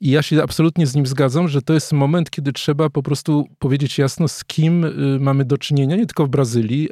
I 0.00 0.10
ja 0.10 0.22
się 0.22 0.42
absolutnie 0.42 0.86
z 0.86 0.94
nim 0.94 1.06
zgadzam, 1.06 1.48
że 1.48 1.62
to 1.62 1.74
jest 1.74 1.92
moment, 1.92 2.30
kiedy 2.30 2.52
trzeba 2.52 2.90
po 2.90 3.02
prostu 3.02 3.44
powiedzieć 3.58 3.98
jasno, 3.98 4.28
z 4.28 4.44
kim 4.44 4.86
mamy 5.20 5.44
do 5.44 5.58
czynienia, 5.58 5.96
nie 5.96 6.06
tylko 6.06 6.26
w 6.26 6.28
Brazylii, 6.28 6.88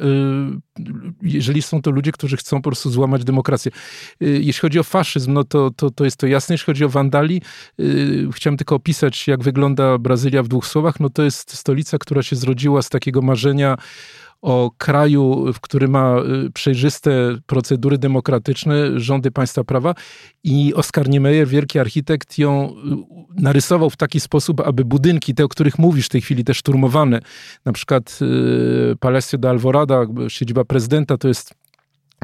jeżeli 1.22 1.62
są 1.62 1.82
to 1.82 1.90
ludzie, 1.90 2.12
którzy 2.12 2.36
chcą 2.36 2.56
po 2.56 2.70
prostu 2.70 2.90
złamać 2.90 3.24
demokrację. 3.24 3.72
Jeśli 4.20 4.60
chodzi 4.60 4.78
o 4.78 4.82
faszyzm, 4.82 5.32
no 5.32 5.44
to, 5.44 5.70
to, 5.70 5.90
to 5.90 6.04
jest 6.04 6.16
to 6.16 6.26
jasne. 6.26 6.54
Jeśli 6.54 6.66
chodzi 6.66 6.84
o 6.84 6.88
wandali, 6.88 7.42
chciałem 8.32 8.56
tylko 8.56 8.74
opisać, 8.74 9.28
jak 9.28 9.42
wygląda 9.42 9.98
Brazylia 9.98 10.42
w 10.42 10.48
dwóch 10.48 10.66
słowach. 10.66 11.00
No 11.00 11.10
to 11.10 11.22
jest 11.22 11.56
stolica, 11.56 11.98
która 11.98 12.22
się 12.22 12.36
zrodziła 12.36 12.82
z 12.82 12.88
takiego 12.88 13.22
marzenia 13.22 13.76
o 14.42 14.70
kraju, 14.78 15.52
w 15.52 15.60
którym 15.60 15.90
ma 15.90 16.16
przejrzyste 16.54 17.10
procedury 17.46 17.98
demokratyczne, 17.98 19.00
rządy 19.00 19.30
państwa 19.30 19.64
prawa 19.64 19.94
i 20.44 20.74
Oskar 20.74 21.08
Niemeyer, 21.08 21.48
wielki 21.48 21.78
architekt, 21.78 22.38
ją 22.38 22.74
narysował 23.36 23.90
w 23.90 23.96
taki 23.96 24.20
sposób, 24.20 24.60
aby 24.60 24.84
budynki, 24.84 25.34
te, 25.34 25.44
o 25.44 25.48
których 25.48 25.78
mówisz 25.78 26.06
w 26.06 26.08
tej 26.08 26.20
chwili, 26.20 26.44
te 26.44 26.54
szturmowane, 26.54 27.20
na 27.64 27.72
przykład 27.72 28.18
Palacio 29.00 29.38
de 29.38 29.50
Alvorada, 29.50 30.06
siedziba 30.28 30.64
prezydenta, 30.64 31.16
to 31.16 31.28
jest 31.28 31.54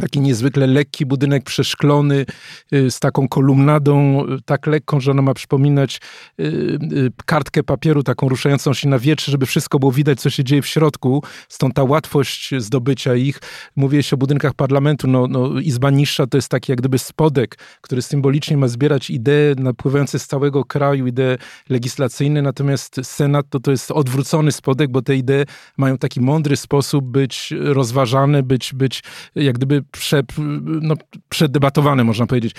taki 0.01 0.21
niezwykle 0.21 0.67
lekki 0.67 1.07
budynek 1.07 1.45
przeszklony 1.45 2.27
y, 2.73 2.91
z 2.91 3.01
taką 3.01 3.29
kolumnadą, 3.29 4.25
y, 4.27 4.43
tak 4.45 4.67
lekką, 4.67 5.01
że 5.01 5.11
ona 5.11 5.23
ma 5.23 5.35
przypominać 5.35 6.01
y, 6.41 7.13
kartkę 7.27 7.63
papieru, 7.63 8.03
taką 8.03 8.29
ruszającą 8.29 8.75
się 8.75 8.89
na 8.89 8.99
wietrze, 8.99 9.33
żeby 9.33 9.47
wszystko 9.47 9.79
było 9.79 9.93
widać, 9.93 10.21
co 10.21 10.31
się 10.31 10.45
dzieje 10.45 10.63
w 10.63 10.67
środku. 10.67 11.23
Stąd 11.49 11.75
ta 11.75 11.85
łatwość 11.85 12.51
zdobycia 12.59 13.15
ich. 13.15 13.39
Mówię 13.77 14.03
się 14.03 14.17
o 14.17 14.19
budynkach 14.19 14.55
parlamentu. 14.55 15.09
No, 15.09 15.27
no, 15.27 15.61
Izba 15.61 15.91
niższa 15.91 16.27
to 16.27 16.39
jest 16.39 16.49
taki 16.49 16.73
jak 16.73 16.79
gdyby 16.79 16.99
spodek, 16.99 17.59
który 17.81 18.03
symbolicznie 18.03 18.57
ma 18.57 18.69
zbierać 18.69 19.11
idee 19.11 19.55
napływające 19.57 20.19
z 20.19 20.27
całego 20.27 20.65
kraju, 20.65 21.07
idee 21.07 21.39
legislacyjne, 21.69 22.43
natomiast 22.43 23.01
Senat 23.03 23.47
to, 23.51 23.61
to 23.61 23.71
jest 23.71 23.91
odwrócony 23.91 24.53
spodek, 24.53 24.91
bo 24.91 25.03
te 25.03 25.17
idee 25.17 25.45
mają 25.77 25.99
taki 25.99 26.21
mądry 26.21 26.57
sposób 26.57 27.05
być 27.05 27.55
rozważane, 27.61 28.43
być, 28.43 28.75
być 28.75 29.03
jak 29.35 29.55
gdyby 29.55 29.86
prze, 29.91 30.23
no, 30.65 30.95
przedebatowane, 31.29 32.05
można 32.05 32.27
powiedzieć. 32.27 32.55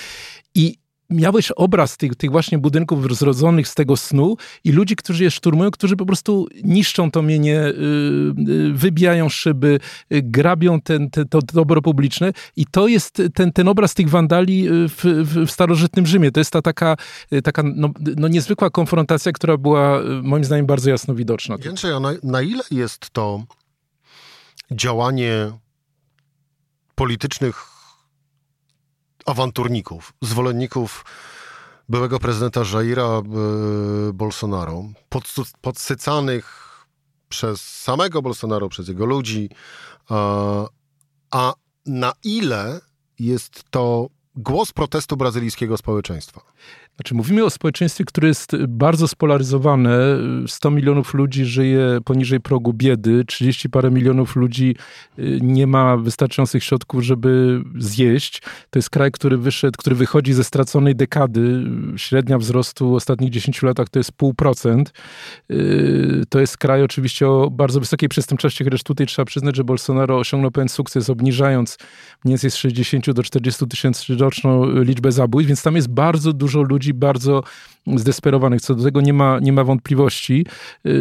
I 0.55 0.77
miałeś 1.10 1.51
obraz 1.51 1.98
tych, 1.98 2.15
tych 2.15 2.31
właśnie 2.31 2.57
budynków 2.57 3.17
zrodzonych 3.17 3.67
z 3.67 3.75
tego 3.75 3.98
snu 3.98 4.36
i 4.63 4.72
ludzi, 4.72 4.96
którzy 4.96 5.24
je 5.24 5.31
szturmują, 5.31 5.72
którzy 5.72 5.96
po 5.96 6.05
prostu 6.05 6.48
niszczą 6.63 7.12
to 7.12 7.22
mienie, 7.22 7.60
y, 7.60 7.74
y, 8.50 8.74
wybijają 8.74 9.29
szyby, 9.29 9.79
y, 10.13 10.22
grabią 10.24 10.81
ten, 10.81 11.10
te, 11.10 11.25
to 11.25 11.39
dobro 11.41 11.81
publiczne 11.81 12.34
i 12.55 12.65
to 12.65 12.88
jest 12.88 13.22
ten, 13.34 13.51
ten 13.53 13.67
obraz 13.67 13.93
tych 13.93 14.10
wandali 14.10 14.67
w, 14.69 15.03
w, 15.03 15.51
starożytnym 15.51 16.05
Rzymie. 16.05 16.31
To 16.31 16.39
jest 16.39 16.51
ta 16.51 16.62
taka, 16.62 16.96
taka 17.43 17.63
no, 17.75 17.89
no 18.17 18.27
niezwykła 18.27 18.69
konfrontacja, 18.69 19.31
która 19.31 19.57
była 19.57 20.01
moim 20.24 20.43
zdaniem 20.43 20.65
bardzo 20.65 20.89
jasno 20.89 21.15
widoczna. 21.15 21.57
Więcej, 21.57 21.91
a 21.93 22.00
na, 22.00 22.13
na 22.24 22.41
ile 22.41 22.63
jest 22.72 23.10
to 23.10 23.43
działanie 24.72 25.51
politycznych 26.98 27.66
awanturników, 29.25 30.13
zwolenników 30.22 31.06
byłego 31.89 32.20
prezydenta 32.20 32.62
Jaira 32.74 33.04
e, 33.04 33.24
Bolsonaro, 34.13 34.84
podsycanych 35.62 36.68
przez 37.30 37.62
samego 37.62 38.22
Bolsonaro, 38.22 38.70
przez 38.70 38.88
jego 38.88 39.06
ludzi, 39.06 39.50
a 41.32 41.54
na 41.86 42.13
ile 42.24 42.82
jest 43.20 43.63
to 43.70 44.10
głos 44.36 44.72
protestu 44.72 45.18
brazylijskiego 45.18 45.77
społeczeństwa? 45.77 46.42
Znaczy, 46.98 47.16
mówimy 47.16 47.46
o 47.46 47.50
społeczeństwie, 47.50 48.06
które 48.06 48.27
jest 48.27 48.58
bardzo 48.68 49.08
spolaryzowane. 49.08 50.00
100 50.48 50.72
milionów 50.72 51.13
ludzi 51.13 51.46
żyje 51.46 52.00
poniżej 52.06 52.39
progu 52.39 52.74
biedy, 52.74 53.25
30 53.25 53.70
parę 53.70 53.92
milionów 53.92 54.36
ludzi 54.36 54.75
y, 55.20 55.39
nie 55.42 55.68
ma 55.68 55.98
wystarczających 55.98 56.63
środków, 56.63 57.04
żeby 57.04 57.62
zjeść. 57.77 58.42
To 58.70 58.80
jest 58.80 58.89
kraj, 58.89 59.12
który 59.12 59.38
wyszedł, 59.38 59.77
który 59.77 59.96
wychodzi 59.96 60.34
ze 60.34 60.44
straconej 60.44 60.96
dekady. 60.96 61.63
Średnia 61.98 62.38
wzrostu 62.38 62.89
w 62.89 62.94
ostatnich 62.94 63.30
10 63.30 63.62
latach 63.62 63.89
to 63.89 64.00
jest 64.00 64.12
pół 64.12 64.34
procent. 64.34 64.94
Y, 65.51 66.24
to 66.30 66.39
jest 66.39 66.58
kraj 66.58 66.84
oczywiście 66.84 67.27
o 67.30 67.50
bardzo 67.51 67.80
wysokiej 67.80 68.10
przestępczości, 68.10 68.63
chociaż 68.63 68.84
tutaj 68.84 69.08
trzeba 69.08 69.25
przyznać, 69.25 69.56
że 69.56 69.63
Bolsonaro 69.63 70.18
osiągnął 70.18 70.51
pewien 70.51 70.70
sukces, 70.70 71.10
obniżając 71.10 71.77
mniej 72.25 72.34
więcej 72.34 72.51
z 72.51 72.56
60 72.56 73.12
do 73.12 73.24
40 73.24 73.68
tysięcy 73.68 74.16
roczną 74.16 74.82
liczbę 74.82 75.12
zabójstw, 75.12 75.48
więc 75.48 75.63
tam 75.63 75.75
jest 75.75 75.89
bardzo 75.89 76.34
dużo 76.34 76.62
ludzi 76.62 76.87
bardzo 76.94 77.44
zdesperowanych. 77.96 78.62
Co 78.62 78.75
do 78.75 78.84
tego 78.84 79.01
nie 79.01 79.13
ma, 79.13 79.39
nie 79.39 79.53
ma 79.53 79.63
wątpliwości. 79.63 80.46
Y, 80.86 80.91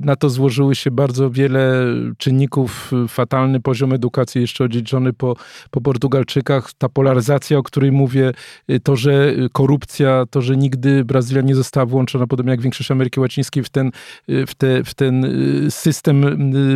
na 0.00 0.16
to 0.16 0.30
złożyły 0.30 0.74
się 0.74 0.90
bardzo 0.90 1.30
wiele 1.30 1.84
czynników. 2.18 2.90
Fatalny 3.08 3.60
poziom 3.60 3.92
edukacji, 3.92 4.40
jeszcze 4.40 4.64
odziedziczony 4.64 5.12
po, 5.12 5.36
po 5.70 5.80
Portugalczykach. 5.80 6.72
Ta 6.78 6.88
polaryzacja, 6.88 7.58
o 7.58 7.62
której 7.62 7.92
mówię, 7.92 8.32
y, 8.70 8.80
to, 8.80 8.96
że 8.96 9.34
korupcja, 9.52 10.24
to, 10.30 10.42
że 10.42 10.56
nigdy 10.56 11.04
Brazylia 11.04 11.42
nie 11.42 11.54
została 11.54 11.86
włączona, 11.86 12.26
podobnie 12.26 12.50
jak 12.50 12.60
większość 12.60 12.90
Ameryki 12.90 13.20
Łacińskiej, 13.20 13.64
w 13.64 13.68
ten, 13.68 13.90
y, 14.28 14.46
w, 14.46 14.54
te, 14.54 14.84
w 14.84 14.94
ten 14.94 15.26
system 15.70 16.24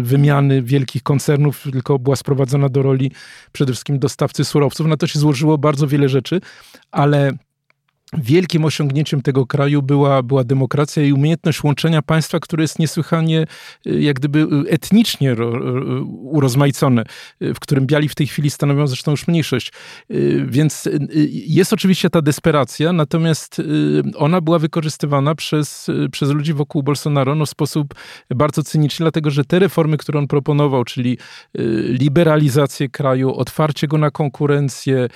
wymiany 0.03 0.63
wielkich 0.63 1.03
koncernów, 1.03 1.65
tylko 1.73 1.99
była 1.99 2.17
sprowadzona 2.17 2.69
do 2.69 2.83
roli 2.83 3.13
przede 3.53 3.73
wszystkim 3.73 3.99
dostawcy 3.99 4.45
surowców. 4.45 4.87
Na 4.87 4.97
to 4.97 5.07
się 5.07 5.19
złożyło 5.19 5.59
bardzo 5.59 5.87
wiele 5.87 6.09
rzeczy, 6.09 6.41
ale 6.91 7.33
Wielkim 8.17 8.65
osiągnięciem 8.65 9.23
tego 9.23 9.47
kraju 9.47 9.83
była, 9.83 10.23
była 10.23 10.45
demokracja 10.45 11.03
i 11.03 11.13
umiejętność 11.13 11.65
łączenia 11.65 12.03
państwa, 12.03 12.41
które 12.41 12.65
jest 12.65 12.79
niesłychanie 12.79 13.45
y, 13.87 14.01
jak 14.01 14.17
gdyby 14.17 14.39
y, 14.39 14.71
etnicznie 14.71 15.37
urozmaicone, 16.07 17.05
y, 17.43 17.55
w 17.55 17.61
którym 17.61 17.87
biali 17.87 18.09
w 18.09 18.15
tej 18.15 18.27
chwili 18.27 18.51
stanowią 18.51 18.87
zresztą 18.87 19.11
już 19.11 19.29
mniejszość. 19.29 19.73
Więc 20.47 20.89
jest 21.31 21.73
oczywiście 21.73 22.11
ta 22.11 22.23
desperacja, 22.23 22.93
natomiast 22.93 23.63
ona 24.17 24.41
była 24.41 24.59
wykorzystywana 24.59 25.35
przez, 25.35 25.87
przez 26.13 26.31
ludzi 26.31 26.55
wokół 26.55 26.83
Bolsonaro 26.83 27.35
no, 27.35 27.47
w 27.47 27.51
sposób 27.51 27.95
bardzo 28.35 28.63
cyniczny, 28.63 29.05
dlatego 29.05 29.31
że 29.31 29.45
te 29.45 29.59
reformy, 29.59 29.97
które 29.97 30.19
on 30.19 30.27
proponował, 30.27 30.85
czyli 30.85 31.19
liberalizację 31.89 32.89
kraju, 32.89 33.35
otwarcie 33.35 33.89
go 33.89 33.99
na 33.99 34.11
konkurencję, 34.11 35.09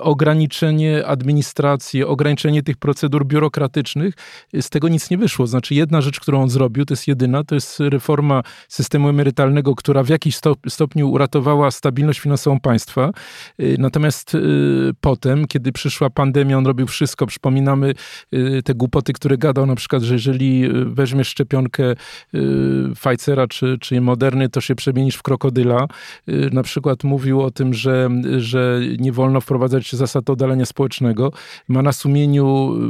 ograniczenie 0.00 1.06
administracji, 1.06 2.04
ograniczenie 2.04 2.37
ograniczenie 2.38 2.62
tych 2.62 2.76
procedur 2.76 3.26
biurokratycznych, 3.26 4.14
z 4.60 4.70
tego 4.70 4.88
nic 4.88 5.10
nie 5.10 5.18
wyszło. 5.18 5.46
Znaczy 5.46 5.74
jedna 5.74 6.00
rzecz, 6.00 6.20
którą 6.20 6.42
on 6.42 6.50
zrobił, 6.50 6.84
to 6.84 6.92
jest 6.92 7.08
jedyna, 7.08 7.44
to 7.44 7.54
jest 7.54 7.80
reforma 7.80 8.42
systemu 8.68 9.08
emerytalnego, 9.08 9.74
która 9.74 10.02
w 10.02 10.08
jakiś 10.08 10.38
stopniu 10.68 11.10
uratowała 11.10 11.70
stabilność 11.70 12.20
finansową 12.20 12.60
państwa. 12.60 13.10
Y, 13.60 13.76
natomiast 13.78 14.34
y, 14.34 14.40
potem, 15.00 15.46
kiedy 15.46 15.72
przyszła 15.72 16.10
pandemia, 16.10 16.58
on 16.58 16.66
robił 16.66 16.86
wszystko. 16.86 17.26
Przypominamy 17.26 17.94
y, 18.34 18.62
te 18.64 18.74
głupoty, 18.74 19.12
które 19.12 19.38
gadał 19.38 19.66
na 19.66 19.74
przykład, 19.74 20.02
że 20.02 20.14
jeżeli 20.14 20.68
weźmiesz 20.86 21.28
szczepionkę 21.28 21.94
Pfizera 22.94 23.46
czy, 23.46 23.78
czy 23.80 24.00
Moderny, 24.00 24.48
to 24.48 24.60
się 24.60 24.74
przemienisz 24.74 25.16
w 25.16 25.22
krokodyla. 25.22 25.86
Na 26.52 26.62
przykład 26.62 27.04
mówił 27.04 27.42
o 27.42 27.50
tym, 27.50 27.74
że, 27.74 28.08
że 28.38 28.80
nie 28.98 29.12
wolno 29.12 29.40
wprowadzać 29.40 29.92
zasad 29.92 30.30
oddalenia 30.30 30.66
społecznego. 30.66 31.32
Ma 31.68 31.82
na 31.82 31.92
sumieniu 31.92 32.27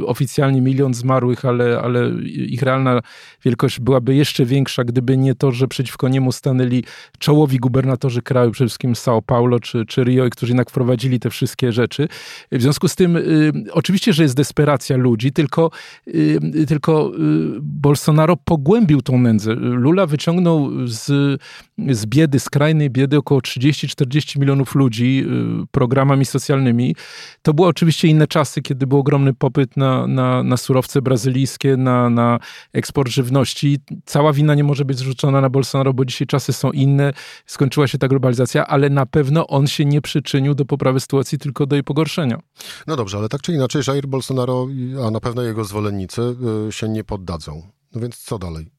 oficjalnie 0.05 0.61
milion 0.61 0.93
zmarłych, 0.93 1.45
ale, 1.45 1.79
ale 1.79 2.09
ich 2.25 2.61
realna 2.61 3.01
wielkość 3.45 3.79
byłaby 3.79 4.15
jeszcze 4.15 4.45
większa, 4.45 4.83
gdyby 4.83 5.17
nie 5.17 5.35
to, 5.35 5.51
że 5.51 5.67
przeciwko 5.67 6.09
niemu 6.09 6.31
stanęli 6.31 6.83
czołowi 7.19 7.57
gubernatorzy 7.57 8.21
kraju, 8.21 8.51
przede 8.51 8.67
wszystkim 8.67 8.93
São 8.93 9.21
Paulo 9.21 9.59
czy, 9.59 9.85
czy 9.85 10.03
Rio, 10.03 10.29
którzy 10.29 10.51
jednak 10.51 10.69
wprowadzili 10.69 11.19
te 11.19 11.29
wszystkie 11.29 11.71
rzeczy. 11.71 12.07
W 12.51 12.61
związku 12.61 12.87
z 12.87 12.95
tym 12.95 13.17
y, 13.17 13.51
oczywiście, 13.71 14.13
że 14.13 14.23
jest 14.23 14.35
desperacja 14.35 14.97
ludzi, 14.97 15.31
tylko, 15.31 15.71
y, 16.07 16.65
tylko 16.67 17.11
y, 17.15 17.19
Bolsonaro 17.61 18.37
pogłębił 18.37 19.01
tą 19.01 19.19
nędzę. 19.19 19.55
Lula 19.55 20.05
wyciągnął 20.05 20.87
z, 20.87 21.41
z 21.89 22.05
biedy, 22.05 22.39
skrajnej 22.39 22.89
biedy 22.89 23.17
około 23.17 23.41
30-40 23.41 24.39
milionów 24.39 24.75
ludzi 24.75 25.25
y, 25.63 25.67
programami 25.71 26.25
socjalnymi. 26.25 26.95
To 27.41 27.53
były 27.53 27.67
oczywiście 27.67 28.07
inne 28.07 28.27
czasy, 28.27 28.61
kiedy 28.61 28.87
był 28.87 28.99
ogromny 28.99 29.28
ogromny 29.29 29.33
popyt 29.33 29.77
na, 29.77 30.07
na, 30.07 30.43
na 30.43 30.57
surowce 30.57 31.01
brazylijskie, 31.01 31.77
na, 31.77 32.09
na 32.09 32.39
eksport 32.73 33.11
żywności. 33.11 33.77
Cała 34.05 34.33
wina 34.33 34.55
nie 34.55 34.63
może 34.63 34.85
być 34.85 34.97
zrzucona 34.97 35.41
na 35.41 35.49
Bolsonaro, 35.49 35.93
bo 35.93 36.05
dzisiaj 36.05 36.27
czasy 36.27 36.53
są 36.53 36.71
inne, 36.71 37.13
skończyła 37.45 37.87
się 37.87 37.97
ta 37.97 38.07
globalizacja, 38.07 38.67
ale 38.67 38.89
na 38.89 39.05
pewno 39.05 39.47
on 39.47 39.67
się 39.67 39.85
nie 39.85 40.01
przyczynił 40.01 40.55
do 40.55 40.65
poprawy 40.65 40.99
sytuacji, 40.99 41.37
tylko 41.37 41.65
do 41.65 41.75
jej 41.75 41.83
pogorszenia. 41.83 42.39
No 42.87 42.95
dobrze, 42.95 43.17
ale 43.17 43.29
tak 43.29 43.41
czy 43.41 43.53
inaczej 43.53 43.81
Jair 43.87 44.07
Bolsonaro, 44.07 44.67
a 45.07 45.11
na 45.11 45.19
pewno 45.19 45.41
jego 45.41 45.65
zwolennicy 45.65 46.21
y, 46.67 46.71
się 46.71 46.89
nie 46.89 47.03
poddadzą. 47.03 47.61
No 47.95 48.01
więc 48.01 48.17
co 48.17 48.39
dalej? 48.39 48.71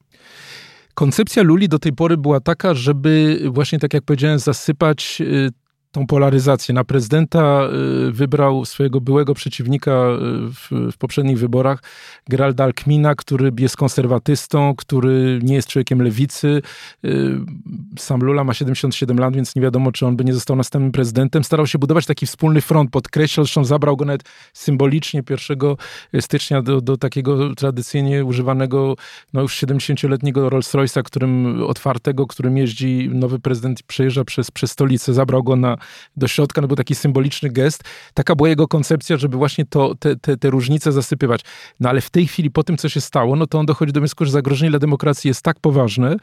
Koncepcja 0.93 1.43
Luli 1.43 1.69
do 1.69 1.79
tej 1.79 1.93
pory 1.93 2.17
była 2.17 2.39
taka, 2.39 2.73
żeby 2.73 3.41
właśnie 3.51 3.79
tak 3.79 3.93
jak 3.93 4.03
powiedziałem, 4.03 4.39
zasypać 4.39 5.21
y, 5.21 5.49
tą 5.91 6.07
polaryzację. 6.07 6.75
Na 6.75 6.83
prezydenta 6.83 7.67
y, 8.07 8.11
wybrał 8.11 8.65
swojego 8.65 9.01
byłego 9.01 9.33
przeciwnika 9.33 9.91
y, 9.91 10.17
w, 10.53 10.91
w, 10.93 10.97
poprzednich 10.97 11.39
wyborach, 11.39 11.83
Geralda 12.29 12.63
Alkmina, 12.63 13.15
który 13.15 13.51
jest 13.59 13.77
konserwatystą, 13.77 14.75
który 14.75 15.39
nie 15.43 15.55
jest 15.55 15.67
człowiekiem 15.67 16.01
lewicy. 16.01 16.61
Y, 17.05 17.37
sam 17.97 18.21
Lula 18.21 18.43
ma 18.43 18.53
77 18.53 19.19
lat, 19.19 19.35
więc 19.35 19.55
nie 19.55 19.61
wiadomo, 19.61 19.91
czy 19.91 20.05
on 20.05 20.15
by 20.15 20.25
nie 20.25 20.33
został 20.33 20.55
następnym 20.55 20.91
prezydentem. 20.91 21.43
Starał 21.43 21.67
się 21.67 21.79
budować 21.79 22.05
taki 22.05 22.25
wspólny 22.25 22.61
front, 22.61 22.91
podkreślał, 22.91 23.45
zresztą 23.45 23.65
zabrał 23.65 23.97
go 23.97 24.05
nawet 24.05 24.23
symbolicznie 24.53 25.23
1 25.29 25.57
stycznia 26.21 26.61
do, 26.61 26.81
do 26.81 26.97
takiego 26.97 27.55
tradycyjnie 27.55 28.25
używanego 28.25 28.95
no 29.33 29.41
już 29.41 29.55
70-letniego 29.55 30.49
Rolls-Royce'a, 30.49 31.03
którym 31.03 31.63
otwartego, 31.63 32.27
którym 32.27 32.57
jeździ 32.57 33.09
nowy 33.13 33.39
prezydent, 33.39 33.83
przejeżdża 33.83 34.23
przez, 34.23 34.51
przez 34.51 34.71
stolicę. 34.71 35.13
Zabrał 35.13 35.43
go 35.43 35.55
na 35.55 35.77
do 36.17 36.27
środka, 36.27 36.61
no 36.61 36.67
był 36.67 36.77
taki 36.77 36.95
symboliczny 36.95 37.49
gest. 37.49 37.83
Taka 38.13 38.35
była 38.35 38.49
jego 38.49 38.67
koncepcja, 38.67 39.17
żeby 39.17 39.37
właśnie 39.37 39.65
to, 39.65 39.95
te, 39.95 40.15
te, 40.15 40.37
te 40.37 40.49
różnice 40.49 40.91
zasypywać. 40.91 41.41
No 41.79 41.89
ale 41.89 42.01
w 42.01 42.09
tej 42.09 42.27
chwili, 42.27 42.51
po 42.51 42.63
tym, 42.63 42.77
co 42.77 42.89
się 42.89 43.01
stało, 43.01 43.35
no 43.35 43.47
to 43.47 43.59
on 43.59 43.65
dochodzi 43.65 43.93
do 43.93 43.99
wniosku, 43.99 44.25
że 44.25 44.31
zagrożenie 44.31 44.69
dla 44.69 44.79
demokracji 44.79 45.27
jest 45.27 45.41
tak 45.41 45.59
poważne, 45.59 46.15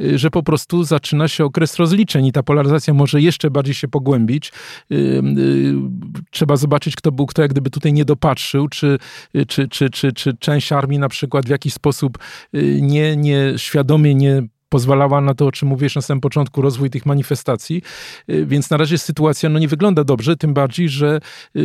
y, 0.00 0.18
że 0.18 0.30
po 0.30 0.42
prostu 0.42 0.84
zaczyna 0.84 1.28
się 1.28 1.44
okres 1.44 1.76
rozliczeń 1.76 2.26
i 2.26 2.32
ta 2.32 2.42
polaryzacja 2.42 2.94
może 2.94 3.20
jeszcze 3.20 3.50
bardziej 3.50 3.74
się 3.74 3.88
pogłębić. 3.88 4.52
Y, 4.92 4.94
y, 4.94 5.74
trzeba 6.30 6.56
zobaczyć, 6.56 6.96
kto 6.96 7.12
był, 7.12 7.26
kto 7.26 7.42
jak 7.42 7.50
gdyby 7.50 7.70
tutaj 7.70 7.92
nie 7.92 8.04
dopatrzył, 8.04 8.68
czy, 8.68 8.98
czy, 9.48 9.68
czy, 9.68 9.90
czy, 9.90 10.12
czy 10.12 10.36
część 10.36 10.72
armii 10.72 10.98
na 10.98 11.08
przykład 11.08 11.46
w 11.46 11.48
jakiś 11.48 11.72
sposób 11.72 12.18
nie, 12.80 13.16
nie 13.16 13.52
świadomie 13.56 14.14
nie 14.14 14.42
pozwalała 14.68 15.20
na 15.20 15.34
to, 15.34 15.46
o 15.46 15.52
czym 15.52 15.68
mówiłeś 15.68 15.94
na 15.94 16.02
samym 16.02 16.20
początku, 16.20 16.62
rozwój 16.62 16.90
tych 16.90 17.06
manifestacji. 17.06 17.82
Y, 18.30 18.46
więc 18.46 18.70
na 18.70 18.76
razie 18.76 18.98
sytuacja 18.98 19.48
no, 19.48 19.58
nie 19.58 19.68
wygląda 19.68 20.04
dobrze, 20.04 20.36
tym 20.36 20.54
bardziej, 20.54 20.88
że 20.88 21.20
y, 21.56 21.60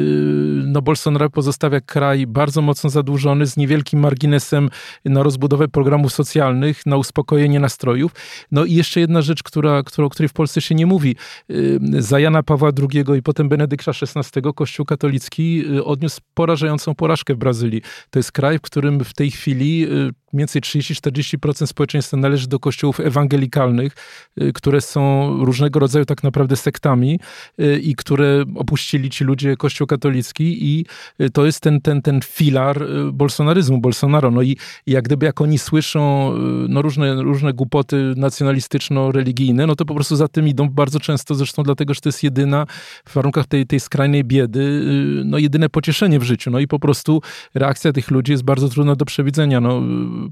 no, 0.66 0.82
Bolsonaro 0.82 1.30
pozostawia 1.30 1.82
kraj 1.82 2.28
bardzo 2.28 2.62
mocno 2.62 2.90
zadłużony, 2.90 3.46
z 3.46 3.58
niewielkim 3.58 4.00
marginesem 4.00 4.70
na 5.06 5.24
rozbudowę 5.24 5.68
programów 5.68 6.14
socjalnych, 6.14 6.86
na 6.86 6.98
uspokojenie 6.98 7.60
nastrojów. 7.60 8.12
No 8.52 8.66
i 8.66 8.74
jeszcze 8.74 9.00
jedna 9.00 9.22
rzecz, 9.22 9.44
która, 9.44 9.84
która, 9.84 10.06
o 10.06 10.10
której 10.10 10.30
w 10.30 10.34
Polsce 10.34 10.62
się 10.62 10.76
nie 10.76 10.86
mówi. 10.86 11.16
Y, 11.50 11.80
za 12.00 12.20
Jana 12.20 12.44
Pawła 12.44 12.72
II 12.94 13.18
i 13.18 13.22
potem 13.22 13.50
Benedykta 13.50 13.92
XVI 13.92 14.42
Kościół 14.56 14.86
katolicki 14.86 15.64
odniósł 15.84 16.22
porażającą 16.34 16.96
porażkę 16.96 17.34
w 17.34 17.38
Brazylii. 17.38 17.82
To 18.10 18.20
jest 18.20 18.32
kraj, 18.32 18.58
w 18.58 18.62
którym 18.62 19.04
w 19.04 19.14
tej 19.14 19.32
chwili 19.32 19.88
mniej 20.34 20.42
więcej 20.42 20.62
30-40% 20.62 21.68
społeczeństwa 21.68 22.18
należy 22.18 22.48
do 22.48 22.60
kościołów 22.60 23.00
ewangelikalnych, 23.00 23.96
y, 24.42 24.54
które 24.54 24.82
są 24.82 25.34
różnego 25.46 25.80
rodzaju 25.80 26.06
tak 26.06 26.24
naprawdę 26.24 26.56
sektami 26.56 27.20
y, 27.60 27.80
i 27.80 27.96
które 27.96 28.44
opuścili 28.56 29.10
ci 29.10 29.24
ludzie 29.24 29.58
kościół 29.58 29.88
katolicki 29.88 30.66
i 30.66 30.86
y, 31.22 31.30
to 31.30 31.46
jest 31.46 31.60
ten, 31.60 31.82
ten, 31.82 32.02
ten 32.02 32.22
filar 32.22 32.86
bolsonaryzmu, 33.14 33.82
Bolsonaro. 33.82 34.32
No 34.32 34.42
i 34.42 34.58
jak 34.88 35.04
gdyby 35.04 35.26
jak 35.26 35.42
oni 35.42 35.58
słyszą 35.58 36.34
no 36.70 36.82
różne, 36.82 37.24
różne 37.24 37.54
głupoty 37.54 38.14
nacjonalistyczno-religijne, 38.18 39.68
no 39.68 39.76
to 39.76 39.86
po 39.86 39.96
prostu 39.96 40.16
za 40.16 40.28
tym 40.28 40.48
idą 40.48 40.70
bardzo 40.70 41.00
często, 41.00 41.36
zresztą 41.36 41.64
dlatego, 41.64 41.94
że 41.94 42.02
to 42.02 42.10
jest 42.10 42.24
jedyna 42.24 42.66
w 43.06 43.14
warunkach 43.14 43.48
tej, 43.48 43.68
tej 43.68 43.80
skrajnej 43.80 44.24
biedy, 44.24 44.82
no 45.26 45.38
jedyne 45.38 45.70
pocieszenie 45.70 46.20
w 46.20 46.24
życiu. 46.24 46.52
No 46.52 46.60
i 46.60 46.68
po 46.68 46.80
prostu 46.80 47.22
reakcja 47.54 47.94
tych 47.94 48.12
ludzi 48.12 48.32
jest 48.32 48.44
bardzo 48.44 48.70
trudna 48.70 48.96
do 48.96 49.06
przewidzenia. 49.06 49.62
No, 49.62 49.82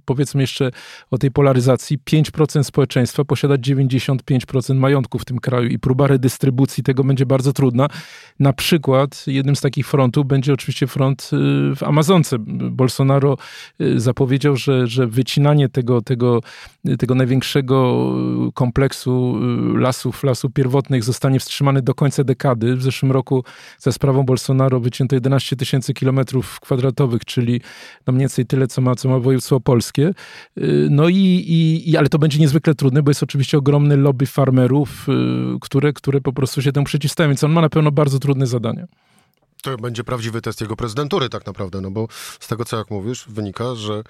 powiedzmy 0.05 0.41
jeszcze 0.41 0.71
o 1.11 1.17
tej 1.17 1.31
polaryzacji, 1.31 1.99
5% 2.11 2.63
społeczeństwa 2.63 3.25
posiada 3.25 3.55
95% 3.55 4.75
majątku 4.75 5.19
w 5.19 5.25
tym 5.25 5.39
kraju 5.39 5.69
i 5.69 5.79
próba 5.79 6.07
redystrybucji 6.07 6.83
tego 6.83 7.03
będzie 7.03 7.25
bardzo 7.25 7.53
trudna. 7.53 7.87
Na 8.39 8.53
przykład 8.53 9.23
jednym 9.27 9.55
z 9.55 9.61
takich 9.61 9.87
frontów 9.87 10.25
będzie 10.25 10.53
oczywiście 10.53 10.87
front 10.87 11.29
y, 11.33 11.75
w 11.75 11.83
Amazonce. 11.83 12.37
Bolsonaro 12.71 13.37
y, 13.81 13.99
zapowiedział, 13.99 14.55
że, 14.55 14.87
że 14.87 15.07
wycinanie 15.07 15.69
tego, 15.69 16.01
tego, 16.01 16.41
tego 16.99 17.15
największego 17.15 18.09
kompleksu 18.53 19.39
y, 19.75 19.79
lasów, 19.79 20.23
lasów 20.23 20.53
pierwotnych 20.53 21.03
zostanie 21.03 21.39
wstrzymane 21.39 21.81
do 21.81 21.95
końca 21.95 22.23
dekady. 22.23 22.75
W 22.75 22.83
zeszłym 22.83 23.11
roku 23.11 23.43
za 23.77 23.91
sprawą 23.91 24.23
Bolsonaro 24.23 24.79
wycięto 24.79 25.15
11 25.15 25.55
tysięcy 25.55 25.93
kilometrów 25.93 26.59
kwadratowych, 26.59 27.25
czyli 27.25 27.61
no 28.07 28.13
mniej 28.13 28.19
więcej 28.19 28.45
tyle, 28.45 28.67
co 28.67 28.81
ma, 28.81 28.95
co 28.95 29.09
ma 29.09 29.19
województwo 29.19 29.59
polskie. 29.79 30.13
Y, 30.57 30.87
no 30.91 31.09
i, 31.09 31.45
i, 31.85 31.97
ale 31.97 32.09
to 32.09 32.19
będzie 32.19 32.39
niezwykle 32.39 32.75
trudne, 32.75 33.03
bo 33.03 33.11
jest 33.11 33.23
oczywiście 33.23 33.57
ogromny 33.57 33.97
lobby 33.97 34.25
farmerów, 34.25 35.07
y, 35.09 35.59
które, 35.61 35.93
które 35.93 36.21
po 36.21 36.33
prostu 36.33 36.61
się 36.61 36.71
temu 36.71 36.85
przeciwstawią, 36.85 37.29
więc 37.29 37.43
on 37.43 37.51
ma 37.51 37.61
na 37.61 37.69
pewno 37.69 37.91
bardzo 37.91 38.19
trudne 38.19 38.47
zadania. 38.47 38.87
To 39.61 39.77
będzie 39.77 40.03
prawdziwy 40.03 40.41
test 40.41 40.61
jego 40.61 40.75
prezydentury 40.75 41.29
tak 41.29 41.45
naprawdę, 41.45 41.81
no 41.81 41.91
bo 41.91 42.07
z 42.39 42.47
tego, 42.47 42.65
co 42.65 42.77
jak 42.77 42.91
mówisz, 42.91 43.25
wynika, 43.27 43.75
że 43.75 44.03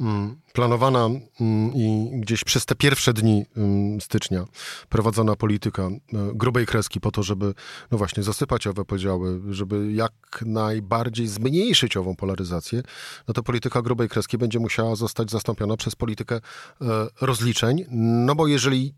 mm, 0.00 0.36
planowana 0.52 1.06
mm, 1.40 1.74
i 1.74 2.10
gdzieś 2.20 2.44
przez 2.44 2.66
te 2.66 2.74
pierwsze 2.74 3.12
dni 3.12 3.44
mm, 3.56 4.00
stycznia 4.00 4.44
prowadzona 4.88 5.36
polityka 5.36 5.88
y, 5.88 5.98
grubej 6.34 6.66
kreski 6.66 7.00
po 7.00 7.10
to, 7.10 7.22
żeby 7.22 7.54
no 7.90 7.98
właśnie 7.98 8.22
zasypać 8.22 8.66
owe 8.66 8.84
podziały, 8.84 9.40
żeby 9.50 9.92
jak 9.92 10.12
najbardziej 10.46 11.26
zmniejszyć 11.26 11.96
ową 11.96 12.16
polaryzację, 12.16 12.82
no 13.28 13.34
to 13.34 13.42
polityka 13.42 13.82
grubej 13.82 14.08
kreski 14.08 14.38
będzie 14.38 14.58
musiała 14.58 14.96
zostać 14.96 15.30
zastąpiona 15.30 15.76
przez 15.76 15.96
politykę 15.96 16.36
y, 16.36 16.84
rozliczeń, 17.20 17.84
no 18.26 18.34
bo 18.34 18.46
jeżeli 18.46 18.94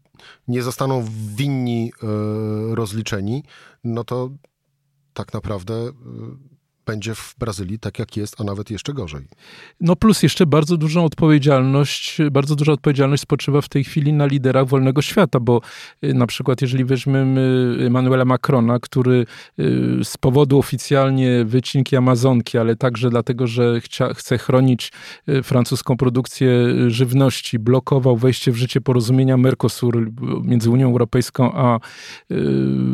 nie 0.49 0.63
zostaną 0.63 1.05
winni 1.37 1.93
y, 2.73 2.75
rozliczeni, 2.75 3.45
no 3.85 4.05
to 4.05 4.31
tak 5.15 5.35
naprawdę 5.35 5.75
y, 5.75 6.52
będzie 6.87 7.15
w 7.15 7.35
Brazylii 7.39 7.79
tak, 7.79 7.99
jak 7.99 8.17
jest, 8.17 8.41
a 8.41 8.45
nawet 8.45 8.71
jeszcze 8.71 8.93
gorzej. 8.93 9.25
No 9.81 9.97
plus 9.97 10.23
jeszcze 10.23 10.47
bardzo 10.47 10.77
dużą 10.77 11.05
odpowiedzialność, 11.05 12.19
bardzo 12.31 12.57
duża 12.57 12.73
odpowiedzialność 12.73 13.23
spoczywa 13.23 13.61
w 13.61 13.69
tej 13.69 13.85
chwili 13.85 14.13
na 14.13 14.27
liderach 14.27 14.67
wolnego 14.67 15.03
świata, 15.03 15.41
bo 15.41 15.61
y, 16.05 16.15
na 16.15 16.27
przykład 16.27 16.63
jeżeli 16.63 16.85
weźmiemy 16.85 17.77
Emmanuela 17.87 18.25
Macrona, 18.25 18.79
który 18.79 19.27
y, 19.59 20.05
z 20.05 20.17
powodu 20.17 20.59
oficjalnie 20.59 21.45
wycinki 21.45 21.97
Amazonki, 21.97 22.59
ale 22.59 22.77
także 22.77 23.11
dlatego, 23.11 23.47
że 23.47 23.81
chcia, 23.81 24.15
chce 24.15 24.39
chronić 24.39 24.93
francuską 25.43 25.97
produkcję 25.97 26.51
żywności, 26.91 27.59
blokował 27.59 28.17
wejście 28.17 28.53
w 28.53 28.57
życie 28.57 28.81
porozumienia 28.81 29.37
Mercosur 29.37 30.13
między 30.45 30.71
Unią 30.71 30.87
Europejską 30.87 31.53
a 31.53 31.79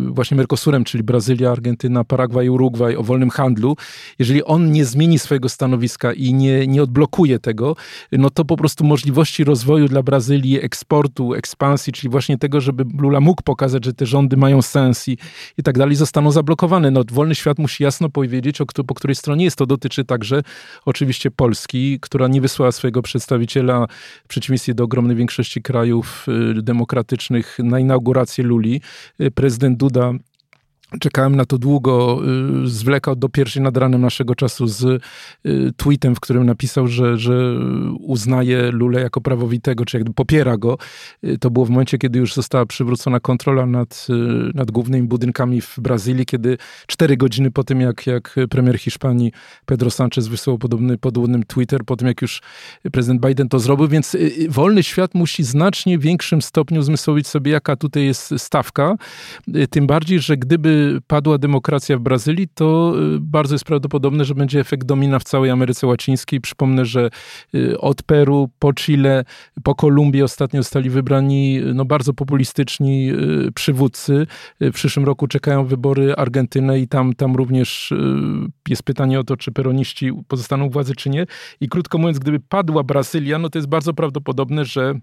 właśnie 0.09 0.37
Mercosurem, 0.37 0.85
czyli 0.85 1.05
Brazylia, 1.05 1.51
Argentyna, 1.51 2.05
Paragwaj 2.05 2.49
Urugwaj 2.49 2.97
o 2.97 3.03
wolnym 3.03 3.31
handlu, 3.31 3.77
jeżeli 4.19 4.45
on 4.45 4.73
nie 4.73 4.85
zmieni 4.85 5.19
swojego 5.19 5.49
stanowiska 5.49 6.13
i 6.13 6.35
nie, 6.35 6.67
nie 6.67 6.83
odblokuje 6.83 7.39
tego, 7.39 7.77
no 8.13 8.31
to 8.31 8.45
po 8.45 8.57
prostu 8.57 8.85
możliwości 8.85 9.45
rozwoju 9.45 9.89
dla 9.89 10.03
Brazylii, 10.03 10.65
eksportu, 10.65 11.35
ekspansji, 11.35 11.93
czyli 11.93 12.11
właśnie 12.11 12.39
tego, 12.39 12.61
żeby 12.61 12.85
Lula 12.99 13.21
mógł 13.21 13.43
pokazać, 13.43 13.85
że 13.85 13.95
te 13.95 14.07
rządy 14.07 14.37
mają 14.37 14.63
sens 14.63 15.09
i, 15.09 15.19
i 15.59 15.63
tak 15.63 15.79
dalej, 15.79 15.97
zostaną 15.97 16.31
zablokowane. 16.31 16.91
No, 16.91 17.03
wolny 17.13 17.35
świat 17.35 17.59
musi 17.59 17.83
jasno 17.83 18.09
powiedzieć, 18.09 18.61
o, 18.61 18.67
po 18.87 18.95
której 18.95 19.15
stronie 19.15 19.45
jest. 19.45 19.57
To 19.57 19.67
dotyczy 19.67 20.05
także 20.05 20.43
oczywiście 20.85 21.31
Polski, 21.31 21.99
która 22.01 22.29
nie 22.29 22.41
wysłała 22.41 22.73
swojego 22.73 23.03
przedstawiciela 23.03 23.87
w 24.25 24.29
przeciwieństwie 24.29 24.75
do 24.75 24.85
ogromnej 24.85 25.17
większości 25.17 25.63
krajów 25.63 26.27
y, 26.59 26.63
demokratycznych 26.63 27.59
na 27.59 27.79
inaugurację 27.79 28.45
Luli. 28.45 28.81
Y, 29.21 29.31
prezydent 29.31 29.79
Duda 29.79 30.13
Czekałem 31.01 31.37
na 31.37 31.45
to 31.45 31.59
długo, 31.59 32.21
y, 32.65 32.69
zwlekał 32.69 33.17
do 33.17 33.29
pierwszej 33.29 33.63
nad 33.63 33.77
ranem 33.77 34.01
naszego 34.01 34.35
czasu 34.35 34.67
z 34.67 34.83
y, 34.85 35.01
tweetem, 35.77 36.15
w 36.15 36.21
którym 36.21 36.47
napisał, 36.47 36.87
że, 36.87 37.19
że 37.19 37.59
uznaje 38.01 38.71
Lulę 38.71 39.01
jako 39.01 39.21
prawowitego, 39.21 39.85
czy 39.85 39.97
jakby 39.97 40.13
popiera 40.13 40.57
go. 40.57 40.79
Y, 41.25 41.39
to 41.39 41.51
było 41.51 41.67
w 41.67 41.71
momencie, 41.71 41.99
kiedy 41.99 42.19
już 42.19 42.35
została 42.35 42.67
przywrócona 42.67 43.21
kontrola 43.21 43.67
nad, 43.67 44.07
nad 44.55 44.71
głównymi 44.71 45.09
budynkami 45.09 45.61
w 45.61 45.79
Brazylii, 45.79 46.27
kiedy 46.27 46.59
cztery 46.87 47.17
godziny 47.17 47.51
po 47.51 47.65
tym, 47.65 47.81
jak, 47.81 48.07
jak 48.07 48.37
premier 48.51 48.79
Hiszpanii 48.79 49.33
Pedro 49.67 49.91
Sanchez 49.91 50.29
wysłał 50.29 50.59
podobny, 50.59 50.99
podobny 50.99 51.45
Twitter, 51.45 51.85
po 51.85 51.97
tym 51.97 52.09
jak 52.09 52.23
już 52.23 52.43
prezydent 52.93 53.27
Biden 53.27 53.49
to 53.49 53.59
zrobił, 53.59 53.89
więc 53.89 54.17
wolny 54.49 54.83
świat 54.83 55.15
musi 55.15 55.45
znacznie 55.45 55.99
większym 55.99 56.43
stopniu 56.43 56.83
zmysłowić 56.83 57.27
sobie, 57.27 57.53
jaka 57.53 57.77
tutaj 57.77 58.05
jest 58.05 58.35
stawka. 58.39 58.97
Tym 59.71 59.87
bardziej, 59.87 60.21
że 60.21 60.37
gdyby 60.37 60.78
padła 61.07 61.39
demokracja 61.39 61.97
w 61.97 62.01
Brazylii, 62.01 62.49
to 62.55 62.95
y, 63.17 63.21
bardzo 63.21 63.55
jest 63.55 63.65
prawdopodobne, 63.65 64.25
że 64.25 64.35
będzie 64.35 64.61
efekt 64.61 64.87
domina 64.87 65.19
w 65.19 65.25
całej 65.25 65.51
Ameryce 65.51 65.87
Łacińskiej. 65.87 66.41
Przypomnę, 66.41 66.85
że 66.85 67.11
y, 67.55 67.81
od 67.81 68.03
Peru 68.03 68.51
po 68.59 68.75
Chile, 68.75 69.25
po 69.63 69.75
Kolumbii 69.75 70.23
ostatnio 70.23 70.63
zostali 70.63 70.91
wybrani 70.91 71.61
y, 71.61 71.75
no, 71.75 71.85
bardzo 71.85 72.15
populistyczni 72.15 73.13
przywódcy. 73.55 74.27
W 74.61 74.73
przyszłym 74.73 75.07
roku 75.07 75.27
czekają 75.27 75.67
wybory 75.67 76.15
Argentyny 76.15 76.81
i 76.81 76.89
tam, 76.89 77.13
tam 77.15 77.37
również 77.37 77.95
jest 78.69 78.83
pytanie 78.83 79.21
o 79.21 79.25
to, 79.25 79.37
czy 79.37 79.53
peroniści 79.53 80.13
pozostaną 80.29 80.71
władzy, 80.71 80.95
czy 80.95 81.11
nie. 81.11 81.27
I 81.61 81.69
krótko 81.69 81.99
mówiąc, 81.99 82.19
gdyby 82.19 82.41
padła 82.41 82.83
Brazylia, 82.83 83.39
no 83.39 83.51
to 83.51 83.59
jest 83.59 83.69
bardzo 83.69 83.95
prawdopodobne, 83.95 84.65
że 84.65 84.95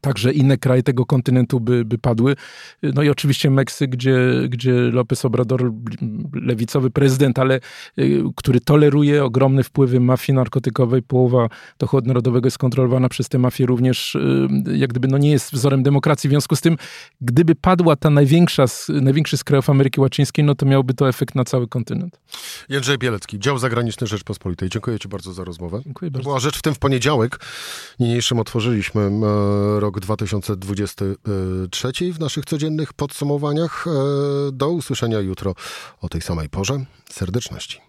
Także 0.00 0.32
inne 0.32 0.56
kraje 0.56 0.82
tego 0.82 1.06
kontynentu 1.06 1.60
by, 1.60 1.84
by 1.84 1.98
padły. 1.98 2.36
No 2.82 3.02
i 3.02 3.08
oczywiście 3.08 3.50
Meksyk, 3.50 3.90
gdzie, 3.90 4.18
gdzie 4.48 4.72
López 4.72 5.24
Obrador, 5.24 5.72
lewicowy 6.32 6.90
prezydent, 6.90 7.38
ale 7.38 7.60
y, 7.98 8.22
który 8.36 8.60
toleruje 8.60 9.24
ogromne 9.24 9.64
wpływy 9.64 10.00
mafii 10.00 10.36
narkotykowej. 10.36 11.02
Połowa 11.02 11.48
dochodu 11.78 12.08
narodowego 12.08 12.46
jest 12.46 12.58
kontrolowana 12.58 13.08
przez 13.08 13.28
tę 13.28 13.38
mafię 13.38 13.66
również, 13.66 14.14
y, 14.14 14.48
jak 14.76 14.90
gdyby 14.90 15.08
no 15.08 15.18
nie 15.18 15.30
jest 15.30 15.52
wzorem 15.52 15.82
demokracji. 15.82 16.28
W 16.28 16.32
związku 16.32 16.56
z 16.56 16.60
tym, 16.60 16.76
gdyby 17.20 17.54
padła 17.54 17.96
ta 17.96 18.10
największa, 18.10 18.64
największy 18.88 19.36
z 19.36 19.44
krajów 19.44 19.70
Ameryki 19.70 20.00
Łacińskiej, 20.00 20.44
no 20.44 20.54
to 20.54 20.66
miałby 20.66 20.94
to 20.94 21.08
efekt 21.08 21.34
na 21.34 21.44
cały 21.44 21.68
kontynent. 21.68 22.20
Jędrzej 22.68 22.98
Bielecki, 22.98 23.38
dział 23.38 23.58
zagraniczny 23.58 24.06
Rzeczpospolitej. 24.06 24.68
Dziękuję 24.68 24.98
Ci 24.98 25.08
bardzo 25.08 25.32
za 25.32 25.44
rozmowę. 25.44 25.80
Dziękuję 25.84 26.10
bardzo. 26.10 26.28
Była 26.28 26.40
rzecz 26.40 26.58
w 26.58 26.62
tym 26.62 26.74
w 26.74 26.78
poniedziałek. 26.78 27.40
Niniejszym 28.00 28.38
otworzyliśmy 28.38 29.02
e, 29.02 29.80
rok 29.88 30.00
2023 30.00 31.92
w 32.12 32.20
naszych 32.20 32.44
codziennych 32.44 32.92
podsumowaniach. 32.92 33.86
E, 33.86 33.90
do 34.52 34.70
usłyszenia 34.70 35.20
jutro 35.20 35.54
o 36.00 36.08
tej 36.08 36.20
samej 36.20 36.48
porze. 36.48 36.84
Serdeczności. 37.10 37.80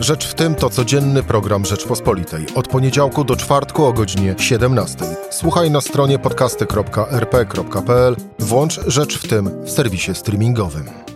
Rzecz 0.00 0.26
w 0.26 0.34
tym 0.34 0.54
to 0.54 0.70
codzienny 0.70 1.22
program 1.22 1.64
Rzeczpospolitej. 1.64 2.46
Od 2.54 2.68
poniedziałku 2.68 3.24
do 3.24 3.36
czwartku 3.36 3.84
o 3.84 3.92
godzinie 3.92 4.34
17. 4.38 4.98
Słuchaj 5.30 5.70
na 5.70 5.80
stronie 5.80 6.18
podcasty.rp.pl. 6.18 8.16
Włącz 8.38 8.80
Rzecz 8.86 9.18
w 9.18 9.28
tym 9.28 9.64
w 9.64 9.70
serwisie 9.70 10.14
streamingowym. 10.14 11.15